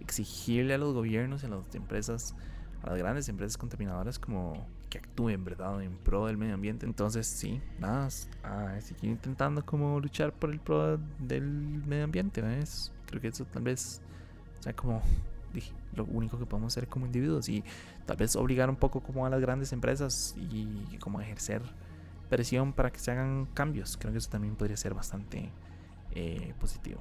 exigirle 0.00 0.74
a 0.74 0.78
los 0.78 0.94
gobiernos 0.94 1.42
y 1.42 1.46
a 1.46 1.48
las 1.50 1.74
empresas, 1.74 2.34
a 2.82 2.90
las 2.90 2.98
grandes 2.98 3.28
empresas 3.28 3.56
contaminadoras 3.56 4.18
como 4.18 4.66
que 4.90 4.98
actúen, 4.98 5.42
¿verdad? 5.44 5.82
En 5.82 5.96
pro 5.96 6.26
del 6.26 6.36
medio 6.36 6.54
ambiente. 6.54 6.84
Entonces, 6.84 7.26
sí, 7.26 7.62
nada, 7.78 8.08
a 8.42 8.80
seguir 8.80 9.10
intentando 9.10 9.64
como 9.64 9.98
luchar 10.00 10.32
por 10.32 10.50
el 10.50 10.60
pro 10.60 10.98
del 11.18 11.44
medio 11.86 12.04
ambiente, 12.04 12.42
¿ves? 12.42 12.92
Creo 13.06 13.20
que 13.20 13.28
eso 13.28 13.46
tal 13.46 13.62
vez, 13.62 14.02
sea, 14.60 14.74
como 14.74 15.02
lo 15.94 16.04
único 16.04 16.38
que 16.38 16.46
podemos 16.46 16.72
hacer 16.72 16.88
como 16.88 17.06
individuos 17.06 17.48
y 17.48 17.64
tal 18.06 18.16
vez 18.16 18.36
obligar 18.36 18.70
un 18.70 18.76
poco 18.76 19.00
como 19.00 19.26
a 19.26 19.30
las 19.30 19.40
grandes 19.40 19.72
empresas 19.72 20.34
y 20.38 20.96
como 20.98 21.20
ejercer 21.20 21.62
presión 22.32 22.72
para 22.72 22.90
que 22.90 22.98
se 22.98 23.10
hagan 23.10 23.46
cambios. 23.52 23.98
Creo 23.98 24.10
que 24.10 24.18
eso 24.18 24.30
también 24.30 24.56
podría 24.56 24.78
ser 24.78 24.94
bastante 24.94 25.50
eh, 26.12 26.54
positivo. 26.58 27.00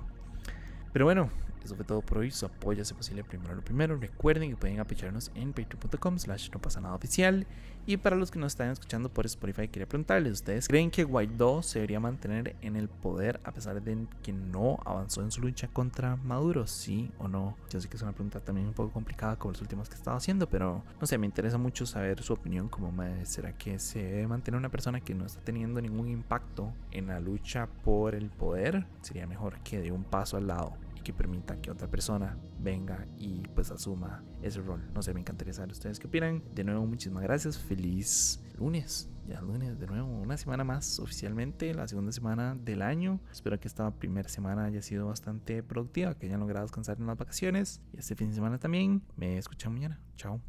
Pero 0.92 1.06
bueno, 1.06 1.30
eso 1.66 1.76
fue 1.76 1.86
todo 1.86 2.02
por 2.02 2.20
hoy. 2.20 2.32
Su 2.32 2.46
apoyo 2.46 2.82
es 2.82 2.94
posible 2.94 3.24
primero 3.24 3.56
lo 3.56 3.62
primero. 3.62 3.96
Recuerden 3.98 4.50
que 4.50 4.56
pueden 4.56 4.80
apoyarnos 4.80 5.32
en 5.36 5.54
patreon.com 5.54 6.20
slash 6.20 6.50
no 6.52 6.60
pasa 6.60 6.82
nada 6.82 6.96
oficial. 6.96 7.46
Y 7.86 7.98
para 7.98 8.16
los 8.16 8.30
que 8.30 8.38
nos 8.38 8.54
están 8.54 8.70
escuchando 8.70 9.10
por 9.10 9.26
Spotify, 9.26 9.68
quería 9.68 9.88
preguntarles, 9.88 10.34
¿ustedes 10.34 10.68
creen 10.68 10.92
que 10.92 11.04
Guaidó 11.04 11.64
se 11.64 11.80
debería 11.80 12.00
mantener 12.00 12.56
en 12.62 12.76
el 12.76 12.88
poder 12.88 13.40
a 13.44 13.52
pesar 13.52 13.82
de 13.82 14.08
que 14.22 14.32
no 14.32 14.78
avanzó 14.86 15.24
en 15.24 15.32
su 15.32 15.42
lucha 15.42 15.68
contra 15.68 16.16
Maduro? 16.18 16.68
¿Sí 16.68 17.12
o 17.18 17.28
no? 17.28 17.58
Yo 17.72 17.82
sé 17.82 17.90
que 17.90 17.98
es 17.98 18.04
una 18.04 18.12
pregunta 18.12 18.40
también 18.40 18.68
un 18.68 18.74
poco 18.74 18.92
complicada 18.92 19.36
como 19.36 19.54
las 19.54 19.62
últimas 19.62 19.90
que 19.90 19.96
estaba 19.96 20.18
haciendo, 20.18 20.48
pero 20.48 20.84
no 21.00 21.08
sé, 21.08 21.18
me 21.18 21.26
interesa 21.26 21.58
mucho 21.58 21.88
saber 21.88 22.22
su 22.22 22.34
opinión. 22.34 22.70
Como 22.70 22.92
¿Será 23.24 23.54
que 23.54 23.80
se 23.80 24.04
debe 24.04 24.28
mantener 24.28 24.60
una 24.60 24.70
persona 24.70 25.02
que 25.02 25.16
no 25.16 25.26
está 25.26 25.42
teniendo 25.42 25.82
ningún 25.82 26.08
impacto 26.08 26.72
en 26.92 27.08
la 27.08 27.20
lucha 27.20 27.68
por 27.84 28.14
el 28.14 28.30
poder? 28.30 28.86
Sería 29.02 29.26
mejor 29.26 29.60
que 29.64 29.82
dé 29.82 29.92
un 29.92 30.04
paso 30.04 30.38
al 30.38 30.48
lado 30.48 30.74
que 31.04 31.14
permita 31.14 31.60
que 31.60 31.72
otra 31.72 31.88
persona 31.90 32.38
venga 32.60 33.08
y 33.18 33.44
pues 33.56 33.72
asuma 33.72 34.24
ese 34.42 34.62
rol. 34.62 34.90
No 34.94 35.02
sé, 35.02 35.14
me 35.14 35.20
encantaría 35.20 35.54
saber 35.54 35.72
ustedes 35.72 36.00
qué 36.00 36.08
opinan. 36.08 36.44
De 36.54 36.64
nuevo, 36.64 36.86
muchísimas 36.86 37.24
gracias. 37.24 37.58
Feliz 37.58 38.42
lunes. 38.58 39.10
Ya 39.28 39.40
lunes, 39.42 39.80
de 39.80 39.88
nuevo, 39.88 40.08
una 40.08 40.36
semana 40.36 40.64
más 40.64 41.00
oficialmente, 41.00 41.74
la 41.74 41.88
segunda 41.88 42.12
semana 42.12 42.56
del 42.56 42.82
año. 42.82 43.22
Espero 43.32 43.60
que 43.60 43.68
esta 43.68 43.90
primera 43.92 44.28
semana 44.28 44.66
haya 44.66 44.82
sido 44.82 45.08
bastante 45.08 45.64
productiva, 45.64 46.16
que 46.16 46.26
hayan 46.26 46.40
logrado 46.40 46.66
descansar 46.66 46.98
en 47.00 47.08
las 47.08 47.18
vacaciones. 47.18 47.82
Y 47.94 48.00
este 48.00 48.16
fin 48.16 48.30
de 48.30 48.36
semana 48.36 48.58
también. 48.58 49.04
Me 49.16 49.38
escuchan 49.38 49.74
mañana. 49.74 50.02
Chao. 50.16 50.42